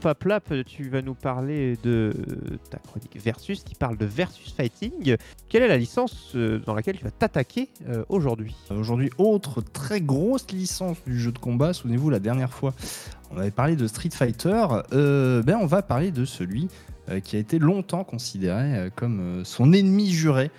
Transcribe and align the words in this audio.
Paplap, 0.00 0.52
tu 0.64 0.88
vas 0.88 1.02
nous 1.02 1.14
parler 1.14 1.76
de 1.82 2.12
ta 2.70 2.78
chronique 2.78 3.16
Versus 3.22 3.62
qui 3.62 3.74
parle 3.74 3.98
de 3.98 4.06
Versus 4.06 4.52
Fighting. 4.52 5.16
Quelle 5.48 5.62
est 5.62 5.68
la 5.68 5.76
licence 5.76 6.32
euh, 6.34 6.58
dans 6.60 6.74
laquelle 6.74 6.96
tu 6.96 7.04
vas 7.04 7.10
t'attaquer 7.10 7.68
euh, 7.88 8.02
aujourd'hui? 8.08 8.56
Aujourd'hui, 8.70 9.10
autre 9.18 9.60
très 9.60 10.00
grosse 10.00 10.50
licence 10.52 10.96
du 11.06 11.20
jeu 11.20 11.32
de 11.32 11.38
combat. 11.38 11.74
Souvenez-vous, 11.74 12.08
la 12.08 12.18
dernière 12.18 12.52
fois, 12.52 12.74
on 13.30 13.38
avait 13.38 13.50
parlé 13.50 13.76
de 13.76 13.86
Street 13.86 14.10
Fighter. 14.10 14.66
Euh, 14.92 15.42
ben, 15.42 15.58
on 15.60 15.66
va 15.66 15.82
parler 15.82 16.10
de 16.10 16.24
celui 16.24 16.68
qui 17.24 17.34
a 17.34 17.40
été 17.40 17.58
longtemps 17.58 18.04
considéré 18.04 18.88
comme 18.94 19.44
son 19.44 19.72
ennemi 19.72 20.10
juré. 20.10 20.50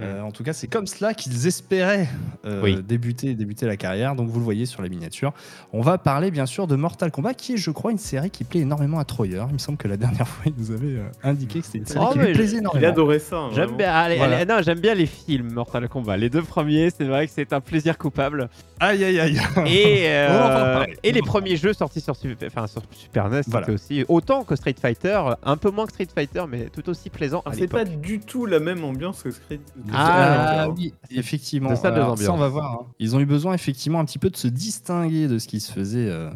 Euh, 0.00 0.22
en 0.22 0.30
tout 0.30 0.44
cas, 0.44 0.52
c'est 0.52 0.68
comme 0.68 0.86
cela 0.86 1.12
qu'ils 1.14 1.46
espéraient 1.46 2.08
euh, 2.44 2.62
Oui. 2.62 2.80
débuter, 2.82 3.34
débuter 3.34 3.66
la 3.66 3.76
carrière. 3.76 4.14
Donc, 4.14 4.28
vous 4.28 4.38
le 4.38 4.44
voyez 4.44 4.64
sur 4.66 4.80
la 4.82 4.88
miniature. 4.88 5.32
On 5.72 5.80
va 5.80 5.98
parler 5.98 6.30
bien 6.30 6.46
sûr 6.46 6.66
de 6.66 6.76
Mortal 6.76 7.10
Kombat, 7.10 7.34
qui 7.34 7.54
est, 7.54 7.56
je 7.56 7.70
crois, 7.70 7.90
une 7.90 7.98
série 7.98 8.30
qui 8.30 8.44
plaît 8.44 8.60
énormément 8.60 8.98
à 9.00 9.04
Troyer. 9.04 9.42
Il 9.48 9.54
me 9.54 9.58
semble 9.58 9.76
que 9.78 9.88
la 9.88 9.96
dernière 9.98 10.28
fois, 10.28 10.44
il 10.46 10.54
nous 10.56 10.70
avait 10.70 10.98
euh, 10.98 11.08
indiqué 11.24 11.60
que 11.60 11.66
c'était 11.66 11.78
une 11.78 11.86
série 11.86 12.04
Oh, 12.08 12.12
qui 12.12 12.18
mais 12.18 12.26
lui 12.28 12.34
plaisait 12.34 12.56
Il 12.56 12.60
énormément. 12.60 12.88
adorait 12.88 13.18
ça. 13.18 13.36
hein, 13.36 13.50
J'aime 13.54 13.76
bien, 13.76 13.92
allez, 13.92 14.16
Voilà. 14.18 14.36
allez, 14.38 14.46
non, 14.46 14.62
j'aime 14.62 14.80
bien 14.80 14.94
les 14.94 15.06
films 15.06 15.52
Mortal 15.52 15.88
Kombat. 15.88 16.16
Les 16.16 16.30
deux 16.30 16.42
premiers, 16.42 16.90
c'est 16.90 17.04
vrai 17.04 17.26
que 17.26 17.32
c'est 17.34 17.52
un 17.52 17.60
plaisir 17.60 17.98
coupable. 17.98 18.48
Aïe, 18.80 19.02
aïe, 19.04 19.18
aïe. 19.18 19.36
Et, 19.66 20.04
euh, 20.06 20.84
les 21.02 21.20
premiers 21.22 21.56
jeux 21.56 21.72
sortis 21.72 22.00
sur, 22.00 22.14
Su- 22.14 22.36
enfin, 22.46 22.66
sur 22.68 22.82
Super 22.92 23.28
NES, 23.28 23.40
Voilà. 23.48 23.66
c'était 23.66 23.74
aussi 23.74 24.04
autant 24.08 24.44
que 24.44 24.54
Street 24.54 24.76
Fighter, 24.80 25.20
un 25.42 25.56
peu 25.56 25.70
moins 25.70 25.86
que 25.86 25.92
Street 25.92 26.06
Fighter, 26.14 26.44
mais 26.48 26.66
tout 26.66 26.88
aussi 26.88 27.10
plaisant. 27.10 27.42
C'est 27.52 27.66
pas 27.66 27.84
du 27.84 28.20
tout 28.20 28.46
la 28.46 28.60
même 28.60 28.84
ambiance 28.84 29.22
que 29.24 29.30
Street. 29.32 29.58
Ah, 29.92 30.62
Ah 30.64 30.68
oui, 30.70 30.92
effectivement. 31.10 31.74
Ça, 31.76 31.88
Alors, 31.88 32.12
ambiances. 32.12 32.28
on 32.28 32.36
va 32.36 32.48
voir. 32.48 32.72
hein. 32.82 32.86
Ils 32.98 33.14
ont 33.16 33.20
eu 33.20 33.26
besoin 33.26 33.54
effectivement 33.54 34.00
un 34.00 34.04
petit 34.04 34.18
peu 34.18 34.30
de 34.30 34.36
se 34.36 34.48
distinguer 34.48 35.28
de 35.28 35.38
ce 35.38 35.46
qui 35.48 35.60
se 35.60 35.72
faisait, 35.72 36.08
euh, 36.10 36.30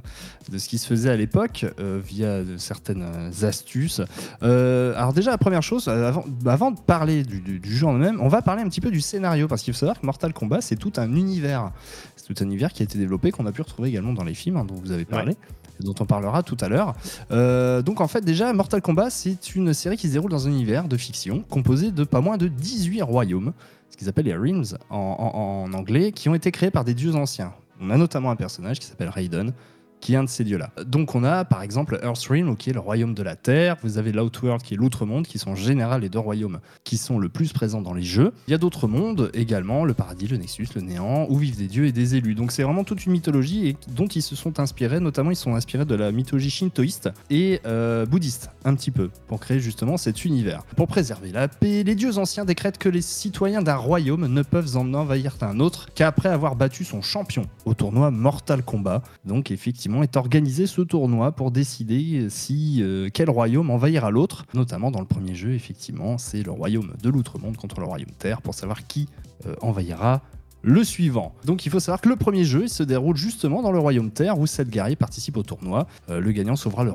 de 0.50 0.58
ce 0.58 0.68
qui 0.68 0.78
se 0.78 0.86
faisait 0.86 1.10
à 1.10 1.16
l'époque 1.16 1.66
euh, 1.80 2.00
via 2.04 2.42
de 2.42 2.56
certaines 2.56 3.02
euh, 3.02 3.46
astuces. 3.48 4.00
Euh, 4.42 4.94
alors 4.96 5.12
déjà, 5.12 5.30
la 5.30 5.38
première 5.38 5.62
chose, 5.62 5.88
avant, 5.88 6.24
avant 6.46 6.70
de 6.70 6.80
parler 6.80 7.22
du, 7.22 7.40
du- 7.40 7.58
du 7.60 7.76
jeu 7.76 7.86
en 7.86 7.94
lui-même, 7.94 8.20
on 8.20 8.28
va 8.28 8.42
parler 8.42 8.62
un 8.62 8.68
petit 8.68 8.80
peu 8.80 8.90
du 8.90 9.00
scénario 9.00 9.48
parce 9.48 9.62
qu'il 9.62 9.72
faut 9.74 9.80
savoir 9.80 10.00
que 10.00 10.06
Mortal 10.06 10.32
Kombat, 10.32 10.60
c'est 10.60 10.76
tout 10.76 10.92
un 10.96 11.12
univers. 11.14 11.70
C'est 12.16 12.32
tout 12.32 12.42
un 12.42 12.46
univers 12.46 12.72
qui 12.72 12.82
a 12.82 12.84
été 12.84 12.98
développé, 12.98 13.30
qu'on 13.30 13.46
a 13.46 13.52
pu 13.52 13.62
retrouver 13.62 13.88
également 13.88 14.12
dans 14.12 14.24
les 14.24 14.34
films 14.34 14.56
hein, 14.56 14.64
dont 14.64 14.74
vous 14.74 14.92
avez 14.92 15.04
parlé. 15.04 15.36
Dont 15.84 15.94
on 16.00 16.04
parlera 16.04 16.42
tout 16.42 16.56
à 16.60 16.68
l'heure. 16.68 16.94
Euh, 17.30 17.82
donc 17.82 18.00
en 18.00 18.08
fait 18.08 18.24
déjà 18.24 18.52
Mortal 18.52 18.80
Kombat 18.82 19.10
c'est 19.10 19.54
une 19.54 19.72
série 19.74 19.96
qui 19.96 20.08
se 20.08 20.12
déroule 20.12 20.30
dans 20.30 20.46
un 20.46 20.50
univers 20.50 20.88
de 20.88 20.96
fiction 20.96 21.44
composé 21.48 21.90
de 21.90 22.04
pas 22.04 22.20
moins 22.20 22.36
de 22.36 22.48
18 22.48 23.02
royaumes 23.02 23.52
ce 23.90 23.96
qu'ils 23.96 24.08
appellent 24.08 24.24
les 24.26 24.36
Realms 24.36 24.64
en, 24.90 24.96
en- 24.96 25.64
en 25.64 25.72
anglais, 25.74 26.12
qui 26.12 26.28
ont 26.30 26.34
été 26.34 26.50
créés 26.50 26.70
par 26.70 26.84
des 26.84 26.94
dieux 26.94 27.14
anciens. 27.14 27.52
On 27.80 27.90
a 27.90 27.96
notamment 27.98 28.30
un 28.30 28.36
personnage 28.36 28.78
qui 28.78 28.86
s'appelle 28.86 29.10
Raiden, 29.10 29.52
qui 30.02 30.14
est 30.14 30.16
un 30.16 30.24
de 30.24 30.28
ces 30.28 30.44
dieux-là. 30.44 30.70
Donc 30.84 31.14
on 31.14 31.24
a 31.24 31.46
par 31.46 31.62
exemple 31.62 31.98
Earthrealm, 32.02 32.56
qui 32.56 32.68
est 32.68 32.72
le 32.72 32.80
royaume 32.80 33.14
de 33.14 33.22
la 33.22 33.36
Terre, 33.36 33.76
vous 33.82 33.96
avez 33.96 34.12
l'Outworld, 34.12 34.60
qui 34.60 34.74
est 34.74 34.76
l'outre-monde, 34.76 35.26
qui 35.26 35.38
sont 35.38 35.52
en 35.52 35.54
général 35.54 36.02
les 36.02 36.08
deux 36.08 36.18
royaumes 36.18 36.58
qui 36.84 36.98
sont 36.98 37.18
le 37.18 37.28
plus 37.28 37.52
présents 37.52 37.80
dans 37.80 37.94
les 37.94 38.02
jeux. 38.02 38.32
Il 38.48 38.50
y 38.50 38.54
a 38.54 38.58
d'autres 38.58 38.88
mondes 38.88 39.30
également, 39.32 39.84
le 39.84 39.94
paradis, 39.94 40.26
le 40.26 40.36
Nexus, 40.36 40.66
le 40.74 40.80
néant, 40.82 41.26
où 41.30 41.38
vivent 41.38 41.56
des 41.56 41.68
dieux 41.68 41.86
et 41.86 41.92
des 41.92 42.16
élus. 42.16 42.34
Donc 42.34 42.50
c'est 42.50 42.64
vraiment 42.64 42.82
toute 42.82 43.06
une 43.06 43.12
mythologie 43.12 43.68
et 43.68 43.76
dont 43.94 44.08
ils 44.08 44.22
se 44.22 44.34
sont 44.34 44.58
inspirés, 44.58 44.98
notamment 44.98 45.30
ils 45.30 45.36
sont 45.36 45.54
inspirés 45.54 45.84
de 45.84 45.94
la 45.94 46.10
mythologie 46.10 46.50
shintoïste 46.50 47.10
et 47.30 47.60
euh, 47.64 48.04
bouddhiste, 48.04 48.50
un 48.64 48.74
petit 48.74 48.90
peu, 48.90 49.08
pour 49.28 49.38
créer 49.38 49.60
justement 49.60 49.96
cet 49.96 50.24
univers. 50.24 50.64
Pour 50.76 50.88
préserver 50.88 51.30
la 51.30 51.46
paix, 51.46 51.84
les 51.84 51.94
dieux 51.94 52.18
anciens 52.18 52.44
décrètent 52.44 52.78
que 52.78 52.88
les 52.88 53.02
citoyens 53.02 53.62
d'un 53.62 53.76
royaume 53.76 54.26
ne 54.26 54.42
peuvent 54.42 54.76
en 54.76 54.92
envahir 54.94 55.36
un 55.42 55.60
autre 55.60 55.86
qu'après 55.94 56.28
avoir 56.28 56.56
battu 56.56 56.84
son 56.84 57.02
champion 57.02 57.46
au 57.64 57.74
tournoi 57.74 58.10
Mortal 58.10 58.64
Kombat. 58.64 59.02
Donc 59.24 59.50
effectivement 59.50 59.91
est 60.00 60.16
organisé 60.16 60.68
ce 60.68 60.80
tournoi 60.80 61.32
pour 61.32 61.50
décider 61.50 62.28
si 62.30 62.78
euh, 62.82 63.08
quel 63.12 63.28
royaume 63.28 63.68
envahira 63.70 64.12
l'autre. 64.12 64.44
Notamment 64.54 64.92
dans 64.92 65.00
le 65.00 65.06
premier 65.06 65.34
jeu, 65.34 65.54
effectivement, 65.54 66.18
c'est 66.18 66.44
le 66.44 66.52
royaume 66.52 66.92
de 67.02 67.10
l'outre-monde 67.10 67.56
contre 67.56 67.80
le 67.80 67.86
royaume 67.86 68.12
Terre 68.16 68.40
pour 68.42 68.54
savoir 68.54 68.86
qui 68.86 69.08
euh, 69.46 69.54
envahira 69.60 70.22
le 70.62 70.84
suivant. 70.84 71.34
Donc 71.44 71.66
il 71.66 71.70
faut 71.70 71.80
savoir 71.80 72.00
que 72.00 72.08
le 72.08 72.16
premier 72.16 72.44
jeu 72.44 72.62
il 72.62 72.68
se 72.68 72.84
déroule 72.84 73.16
justement 73.16 73.62
dans 73.62 73.72
le 73.72 73.80
royaume 73.80 74.10
Terre 74.10 74.38
où 74.38 74.46
sept 74.46 74.70
guerriers 74.70 74.96
participent 74.96 75.36
au 75.36 75.42
tournoi. 75.42 75.88
Euh, 76.08 76.20
le 76.20 76.32
gagnant 76.32 76.56
sauvera 76.56 76.84
le, 76.84 76.92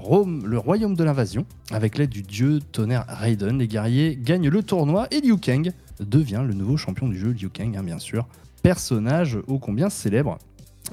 royaume 0.57 0.95
de 0.95 1.03
l'invasion. 1.03 1.45
Avec 1.71 1.97
l'aide 1.97 2.09
du 2.09 2.23
dieu 2.23 2.59
tonnerre 2.71 3.05
Raiden, 3.07 3.59
les 3.59 3.67
guerriers 3.67 4.15
gagnent 4.15 4.49
le 4.49 4.63
tournoi 4.63 5.07
et 5.11 5.19
Liu 5.19 5.37
Kang 5.37 5.71
devient 5.99 6.43
le 6.47 6.53
nouveau 6.53 6.77
champion 6.77 7.09
du 7.09 7.17
jeu. 7.17 7.31
Liu 7.31 7.49
Kang, 7.49 7.75
hein, 7.75 7.83
bien 7.83 7.99
sûr, 7.99 8.25
personnage 8.63 9.37
ô 9.47 9.59
combien 9.59 9.89
célèbre 9.89 10.37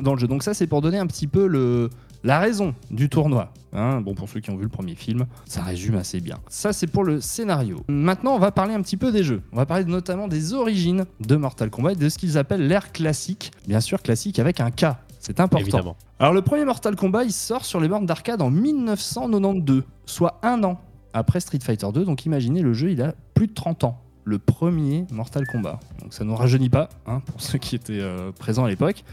dans 0.01 0.15
le 0.15 0.21
jeu. 0.21 0.27
Donc 0.27 0.43
ça 0.43 0.55
c'est 0.55 0.67
pour 0.67 0.81
donner 0.81 0.99
un 0.99 1.07
petit 1.07 1.27
peu 1.27 1.47
le, 1.47 1.91
la 2.23 2.39
raison 2.41 2.75
du 2.91 3.09
tournoi. 3.09 3.53
hein. 3.73 4.01
bon, 4.01 4.15
pour 4.15 4.29
ceux 4.29 4.41
qui 4.41 4.51
ont 4.51 4.57
vu 4.57 4.63
le 4.65 4.69
premier 4.69 4.95
film, 4.95 5.27
ça 5.47 5.63
résume 5.63 5.97
assez 5.97 6.21
bien. 6.21 6.39
Ça, 6.49 6.73
c'est 6.73 6.87
pour 6.87 7.05
le 7.05 7.21
scénario. 7.21 7.83
Maintenant, 7.89 8.35
on 8.35 8.39
va 8.39 8.51
parler 8.51 8.73
un 8.75 8.81
petit 8.81 8.97
peu 8.97 9.13
des 9.13 9.23
jeux. 9.23 9.43
On 9.53 9.57
va 9.57 9.67
parler 9.67 9.85
notamment 9.85 10.27
des 10.29 10.55
origines 10.55 11.05
de 11.21 11.37
Mortal 11.37 11.69
Kombat 11.71 11.93
et 11.93 11.97
de 11.97 12.09
ce 12.09 12.17
qu'ils 12.17 12.39
appellent 12.39 12.67
l'ère 12.67 12.93
classique. 12.93 13.51
Bien 13.69 13.81
sûr, 13.81 14.01
classique 14.03 14.39
avec 14.39 14.61
un 14.61 14.71
K. 14.71 14.87
C'est 15.21 15.39
important. 15.41 15.63
Évidemment. 15.63 15.97
Alors, 16.19 16.33
le 16.33 16.43
premier 16.43 16.65
Mortal 16.65 16.97
Kombat, 16.97 17.25
il 17.25 17.33
sort 17.33 17.65
sur 17.65 17.81
les 17.81 17.89
bornes 17.89 18.07
d'arcade 18.07 18.41
en 18.43 18.51
1992, 18.51 19.83
soit 20.07 20.39
un 20.43 20.63
an 20.65 20.81
après 21.13 21.41
Street 21.41 21.59
Fighter 21.63 21.87
2. 21.93 22.05
Donc, 22.05 22.25
imaginez, 22.27 22.63
le 22.63 22.73
jeu, 22.73 22.91
il 22.91 23.03
a 23.03 23.15
plus 23.35 23.47
de 23.49 23.55
30 23.55 23.85
ans. 23.85 24.01
Le 24.25 24.39
premier 24.39 25.07
Mortal 25.11 25.47
Kombat. 25.47 25.79
Donc, 26.01 26.15
ça 26.15 26.25
ne 26.25 26.33
rajeunit 26.33 26.71
pas, 26.71 26.89
hein, 27.07 27.21
pour 27.27 27.41
ceux 27.41 27.59
qui 27.59 27.77
étaient 27.77 28.01
euh, 28.01 28.33
présents 28.33 28.65
à 28.65 28.69
l'époque. 28.69 29.05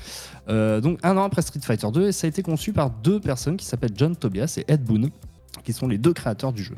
Euh, 0.47 0.79
donc 0.79 0.99
un 1.03 1.17
an 1.17 1.23
après 1.23 1.41
Street 1.41 1.59
Fighter 1.61 1.88
2, 1.91 2.07
et 2.07 2.11
ça 2.11 2.27
a 2.27 2.29
été 2.29 2.44
conçu 2.44 2.72
par 2.72 2.89
deux 2.89 3.19
personnes 3.19 3.57
qui 3.57 3.66
s'appellent 3.66 3.94
John 3.95 4.16
Tobias 4.16 4.57
et 4.57 4.72
Ed 4.72 4.83
Boon, 4.83 5.09
qui 5.63 5.73
sont 5.73 5.88
les 5.88 5.97
deux 5.97 6.13
créateurs 6.13 6.53
du 6.53 6.63
jeu. 6.63 6.75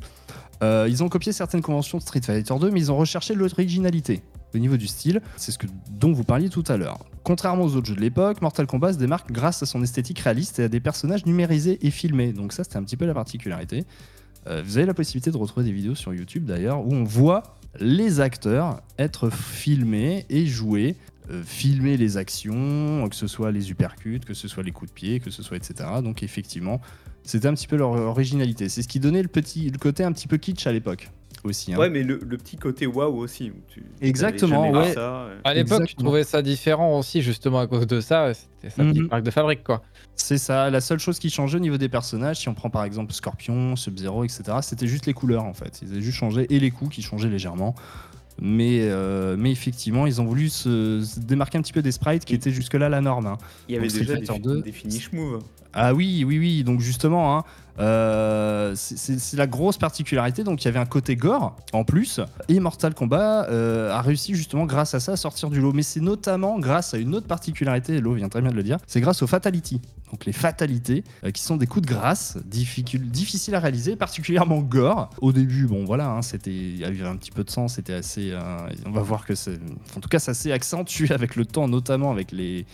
Euh, 0.64 0.88
ils 0.90 1.04
ont 1.04 1.10
copié 1.10 1.32
certaines 1.32 1.62
conventions 1.62 1.98
de 2.00 2.04
Street 2.04 2.22
Fighter 2.22 2.54
2, 2.60 2.72
mais 2.72 2.80
ils 2.80 2.92
ont 2.92 2.98
recherché 2.98 3.36
l'originalité 3.36 4.24
au 4.56 4.58
niveau 4.58 4.78
du 4.78 4.88
style. 4.88 5.22
C'est 5.36 5.52
ce 5.52 5.58
que, 5.58 5.68
dont 5.92 6.12
vous 6.12 6.24
parliez 6.24 6.50
tout 6.50 6.64
à 6.68 6.78
l'heure. 6.78 7.00
Contrairement 7.24 7.64
aux 7.64 7.76
autres 7.76 7.88
jeux 7.88 7.96
de 7.96 8.02
l'époque, 8.02 8.42
Mortal 8.42 8.68
Kombat 8.68 8.94
se 8.94 8.98
démarque 8.98 9.32
grâce 9.32 9.64
à 9.64 9.66
son 9.66 9.82
esthétique 9.84 10.20
réaliste 10.20 10.60
et 10.60 10.64
à 10.64 10.68
des 10.70 10.80
personnages 10.80 11.26
numérisés 11.26 11.80
et 11.86 11.92
filmés. 11.92 12.34
Donc 12.34 12.54
ça, 12.54 12.64
c'était 12.64 12.78
un 12.78 12.84
petit 12.84 12.98
peu 12.98 13.06
la 13.06 13.14
particularité. 13.14 13.86
Vous 14.46 14.78
avez 14.78 14.86
la 14.86 14.94
possibilité 14.94 15.32
de 15.32 15.38
retrouver 15.38 15.66
des 15.66 15.72
vidéos 15.72 15.96
sur 15.96 16.14
YouTube 16.14 16.44
d'ailleurs 16.44 16.86
où 16.86 16.94
on 16.94 17.06
voit 17.06 17.44
les 17.80 18.20
acteurs 18.20 18.82
être 18.98 19.30
filmés 19.30 20.26
et 20.30 20.46
jouer 20.46 20.96
euh, 21.32 21.42
filmer 21.44 21.96
les 21.96 22.18
actions, 22.18 23.08
que 23.08 23.16
ce 23.16 23.28
soit 23.28 23.52
les 23.52 23.72
uppercuts, 23.72 24.20
que 24.20 24.34
ce 24.34 24.48
soit 24.48 24.64
les 24.64 24.72
coups 24.72 24.92
de 24.92 24.94
pied, 24.94 25.20
que 25.20 25.30
ce 25.30 25.42
soit 25.42 25.56
etc. 25.56 25.90
Donc 26.04 26.22
effectivement, 26.22 26.82
c'était 27.24 27.48
un 27.48 27.54
petit 27.54 27.68
peu 27.68 27.78
leur 27.78 27.92
originalité. 27.92 28.68
C'est 28.68 28.82
ce 28.82 28.88
qui 28.88 29.00
donnait 29.00 29.22
le 29.22 29.30
petit, 29.30 29.70
le 29.70 29.78
côté 29.78 30.04
un 30.04 30.12
petit 30.12 30.28
peu 30.28 30.38
kitsch 30.38 30.68
à 30.68 30.74
l'époque 30.74 31.10
aussi. 31.44 31.74
hein. 31.74 31.78
Ouais, 31.78 31.90
mais 31.90 32.04
le, 32.04 32.20
le 32.26 32.38
petit 32.38 32.58
côté 32.58 32.86
waouh 32.88 33.18
aussi. 33.18 33.52
tu- 33.68 33.84
Exactement, 34.02 34.72
ouais. 34.72 34.94
ça, 34.94 35.26
ouais. 35.28 35.32
À 35.44 35.54
l'époque, 35.54 35.86
tu 35.86 35.96
trouvais 35.96 36.24
ça 36.24 36.42
différent 36.42 36.98
aussi, 36.98 37.22
justement 37.22 37.60
à 37.60 37.68
cause 37.68 37.88
de 37.88 38.00
ça. 38.02 38.34
C'était 38.34 38.70
sa 38.74 38.84
petite 38.84 39.04
Mhm. 39.04 39.08
marque 39.10 39.24
de 39.24 39.32
fabrique, 39.32 39.64
quoi. 39.64 39.82
C'est 40.16 40.38
ça. 40.38 40.70
La 40.70 40.80
seule 40.82 41.00
chose 41.00 41.20
qui 41.20 41.30
changeait 41.30 41.58
au 41.58 41.62
niveau 41.62 41.78
des 41.78 41.90
personnages, 41.90 42.38
si 42.40 42.50
on 42.50 42.54
prend 42.54 42.70
par 42.70 42.84
exemple 42.84 43.14
Scorpion, 43.14 43.76
Sub-Zero, 43.76 44.24
etc., 44.24 44.44
c'était 44.62 44.88
juste 44.88 45.06
les 45.06 45.14
couleurs 45.14 45.44
en 45.44 45.54
fait. 45.54 45.82
Ils 45.82 45.92
avaient 45.92 46.02
juste 46.02 46.18
changé 46.18 46.46
et 46.50 46.60
les 46.60 46.72
coups 46.72 46.96
qui 46.96 47.02
changeaient 47.02 47.30
légèrement. 47.30 47.76
Mais, 48.42 48.80
euh, 48.82 49.36
mais 49.38 49.52
effectivement, 49.52 50.06
ils 50.08 50.20
ont 50.22 50.26
voulu 50.26 50.50
se, 50.50 51.02
se 51.04 51.20
démarquer 51.20 51.58
un 51.58 51.62
petit 51.62 51.74
peu 51.74 51.82
des 51.82 51.92
sprites 51.92 52.26
qui 52.26 52.34
étaient 52.36 52.52
jusque-là 52.52 52.90
la 52.90 53.00
norme. 53.02 53.28
hein. 53.28 53.38
Il 53.70 53.76
y 53.76 53.78
avait 53.78 53.88
Donc, 53.88 53.98
déjà 53.98 54.14
Street 54.14 54.20
des, 54.22 54.26
Fighter 54.26 54.42
fi- 54.42 54.56
2. 54.56 54.62
des 54.62 54.72
finish 54.72 55.12
moves. 55.14 55.40
Ah 55.76 55.94
oui, 55.94 56.24
oui, 56.28 56.38
oui. 56.40 56.64
Donc 56.64 56.82
justement, 56.82 57.38
hein, 57.38 57.44
euh, 57.80 58.74
c'est- 58.76 59.36
la 59.36 59.48
grosse 59.48 59.78
particularité. 59.78 60.44
Donc 60.44 60.64
il 60.64 60.66
y 60.66 60.68
avait 60.68 60.80
un 60.80 60.86
côté 60.86 61.16
gore 61.16 61.56
en 61.74 61.84
plus. 61.84 62.20
Et 62.48 62.60
Mortal 62.60 62.94
Kombat 62.94 63.48
euh, 63.50 63.92
a 63.92 64.02
réussi 64.02 64.36
justement 64.36 64.66
grâce 64.66 64.94
à 64.94 65.00
ça 65.00 65.14
à 65.14 65.16
sortir 65.16 65.50
du 65.50 65.60
lot. 65.62 65.74
Mais 65.74 65.82
c'est 65.84 66.00
notamment 66.02 66.60
grâce 66.60 66.94
à 66.94 66.98
une 66.98 67.16
autre 67.16 67.28
particularité, 67.28 67.96
et 67.96 68.02
Lo 68.02 68.14
vient 68.14 68.30
très 68.30 68.42
bien 68.42 68.52
de 68.52 68.56
le 68.56 68.64
dire, 68.64 68.78
c'est 68.88 69.02
grâce 69.02 69.22
aux 69.24 69.28
fatalities. 69.28 69.82
Donc 70.14 70.28
les 70.28 70.32
fatalités, 70.32 71.04
euh, 71.24 71.32
qui 71.32 71.42
sont 71.42 71.58
des 71.58 71.66
coups 71.66 71.88
de 71.88 71.92
grâce 71.92 72.38
difficile- 72.46 73.10
difficiles 73.10 73.56
à 73.56 73.60
réaliser, 73.60 73.96
particulièrement 73.96 74.60
gore. 74.62 75.10
Au 75.22 75.32
début, 75.32 75.66
bon 75.66 75.86
voilà, 75.86 76.08
hein, 76.12 76.22
c'était 76.22 76.52
il 76.54 76.78
y 76.78 76.86
avait 76.86 77.04
un 77.04 77.16
petit 77.16 77.32
peu 77.32 77.44
de 77.44 77.50
sang, 77.50 77.68
c'était 77.68 77.94
assez... 77.94 78.30
euh, 78.32 78.70
on 78.86 78.92
va 78.92 79.02
voir 79.02 79.26
que 79.26 79.34
c'est... 79.34 79.60
En 79.98 80.02
tout 80.02 80.10
cas, 80.10 80.20
ça 80.20 80.36
s'est 80.36 80.52
accentué 80.52 81.12
avec 81.16 81.36
le 81.36 81.48
temps, 81.48 81.68
notamment 81.68 82.12
avec 82.12 82.32
les 82.32 82.68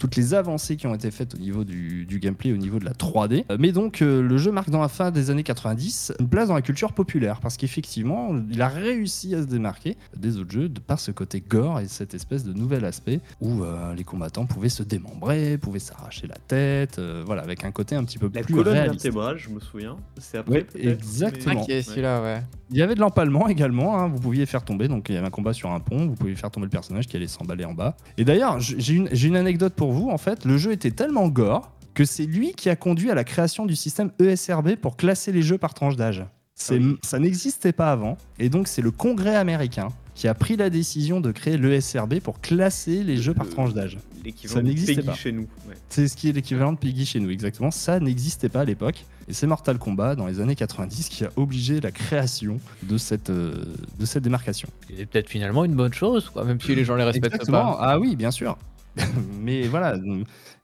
toutes 0.00 0.16
les 0.16 0.32
avancées 0.34 0.76
qui 0.76 0.86
ont 0.86 0.94
été 0.94 1.10
faites 1.10 1.34
au 1.34 1.38
niveau 1.38 1.62
du, 1.62 2.06
du 2.06 2.18
gameplay, 2.18 2.52
au 2.52 2.56
niveau 2.56 2.78
de 2.78 2.84
la 2.86 2.92
3D. 2.92 3.44
Euh, 3.50 3.56
Mais 3.60 3.70
donc, 3.70 4.00
euh, 4.00 4.22
le 4.22 4.38
jeu 4.38 4.50
marque 4.50 4.70
dans 4.70 4.80
la 4.80 4.88
fin 4.88 5.10
des 5.10 5.30
années 5.30 5.42
90 5.42 6.14
une 6.18 6.28
place 6.28 6.48
dans 6.48 6.54
la 6.54 6.62
culture 6.62 6.92
populaire 6.94 7.40
parce 7.40 7.56
qu'effectivement, 7.58 8.30
il 8.50 8.62
a 8.62 8.68
réussi 8.68 9.34
à 9.34 9.42
se 9.42 9.46
démarquer 9.46 9.96
des 10.16 10.38
autres 10.38 10.50
jeux 10.50 10.68
de 10.70 10.80
par 10.80 10.98
ce 10.98 11.10
côté 11.10 11.42
gore 11.46 11.80
et 11.80 11.86
cette 11.86 12.14
espèce 12.14 12.44
de 12.44 12.52
nouvel 12.54 12.84
aspect 12.86 13.20
où 13.42 13.62
euh, 13.62 13.94
les 13.94 14.04
combattants 14.04 14.46
pouvaient 14.46 14.70
se 14.70 14.82
démembrer, 14.82 15.58
pouvaient 15.58 15.78
s'arracher 15.78 16.26
la 16.26 16.36
tête, 16.48 16.98
euh, 16.98 17.22
voilà, 17.26 17.42
avec 17.42 17.64
un 17.64 17.70
côté 17.70 17.94
un 17.94 18.04
petit 18.04 18.18
peu 18.18 18.30
La 18.34 18.42
plus 18.42 18.54
colonne 18.54 18.72
réaliste. 18.72 18.94
vertébrale, 19.04 19.36
je 19.36 19.50
me 19.50 19.60
souviens. 19.60 19.96
C'est 20.18 20.38
après. 20.38 20.66
Ouais, 20.74 20.90
exactement. 20.90 21.64
Celui-là, 21.64 22.22
ouais. 22.22 22.42
Il 22.70 22.76
y 22.78 22.82
avait 22.82 22.94
de 22.94 23.00
l'empalement 23.00 23.48
également, 23.48 23.98
hein, 23.98 24.08
vous 24.08 24.20
pouviez 24.20 24.46
faire 24.46 24.64
tomber, 24.64 24.86
donc 24.88 25.08
il 25.08 25.14
y 25.16 25.18
avait 25.18 25.26
un 25.26 25.30
combat 25.30 25.52
sur 25.52 25.70
un 25.72 25.80
pont, 25.80 26.06
vous 26.06 26.14
pouviez 26.14 26.36
faire 26.36 26.50
tomber 26.50 26.66
le 26.66 26.70
personnage 26.70 27.08
qui 27.08 27.16
allait 27.16 27.26
s'emballer 27.26 27.64
en 27.64 27.74
bas. 27.74 27.96
Et 28.16 28.24
d'ailleurs, 28.24 28.60
j'ai 28.60 28.94
une, 28.94 29.08
j'ai 29.12 29.28
une 29.28 29.36
anecdote 29.36 29.74
pour 29.74 29.89
vous, 29.92 30.10
en 30.10 30.18
fait, 30.18 30.44
le 30.44 30.56
jeu 30.58 30.72
était 30.72 30.90
tellement 30.90 31.28
gore 31.28 31.72
que 31.94 32.04
c'est 32.04 32.26
lui 32.26 32.52
qui 32.52 32.68
a 32.70 32.76
conduit 32.76 33.10
à 33.10 33.14
la 33.14 33.24
création 33.24 33.66
du 33.66 33.76
système 33.76 34.10
ESRB 34.20 34.76
pour 34.76 34.96
classer 34.96 35.32
les 35.32 35.42
jeux 35.42 35.58
par 35.58 35.74
tranche 35.74 35.96
d'âge. 35.96 36.24
C'est- 36.54 36.74
Ah 36.76 36.78
oui. 36.82 36.96
Ça 37.02 37.18
n'existait 37.18 37.72
pas 37.72 37.90
avant, 37.90 38.16
et 38.38 38.48
donc 38.48 38.68
c'est 38.68 38.82
le 38.82 38.90
Congrès 38.90 39.36
américain 39.36 39.88
qui 40.14 40.28
a 40.28 40.34
pris 40.34 40.56
la 40.56 40.68
décision 40.68 41.20
de 41.20 41.32
créer 41.32 41.56
l'ESRB 41.56 42.20
pour 42.20 42.40
classer 42.40 43.02
les 43.02 43.16
jeux 43.16 43.32
par 43.32 43.48
tranche 43.48 43.72
d'âge. 43.72 43.96
L'équivalent 44.22 44.54
Ça 44.56 44.60
de 44.62 44.66
n'existait 44.68 44.94
Peggy 44.96 45.06
pas. 45.06 45.14
chez 45.14 45.32
nous. 45.32 45.46
ouais. 45.66 45.74
C'est 45.88 46.06
ce 46.08 46.14
qui 46.16 46.28
est 46.28 46.32
l'équivalent 46.32 46.74
de 46.74 46.78
Piggy 46.78 47.06
chez 47.06 47.20
nous, 47.20 47.30
exactement. 47.30 47.70
Ça 47.70 47.98
n'existait 48.00 48.50
pas 48.50 48.60
à 48.60 48.64
l'époque. 48.66 49.06
Et 49.28 49.32
c'est 49.32 49.46
Mortal 49.46 49.78
Kombat, 49.78 50.16
dans 50.16 50.26
les 50.26 50.40
années 50.40 50.56
90, 50.56 51.08
qui 51.08 51.24
a 51.24 51.30
obligé 51.36 51.80
la 51.80 51.90
création 51.90 52.60
de 52.82 52.98
cette, 52.98 53.30
euh, 53.30 53.54
de 53.98 54.04
cette 54.04 54.22
démarcation. 54.22 54.68
C'est 54.94 55.06
peut-être 55.06 55.28
finalement 55.30 55.64
une 55.64 55.74
bonne 55.74 55.94
chose, 55.94 56.28
quoi, 56.28 56.44
même 56.44 56.60
si 56.60 56.74
les 56.74 56.84
gens 56.84 56.96
les 56.96 57.04
respectent 57.04 57.32
Exactement. 57.36 57.72
pas. 57.72 57.78
Ah 57.80 57.98
oui, 57.98 58.14
bien 58.16 58.30
sûr. 58.30 58.58
Mais 59.40 59.62
voilà, 59.68 59.94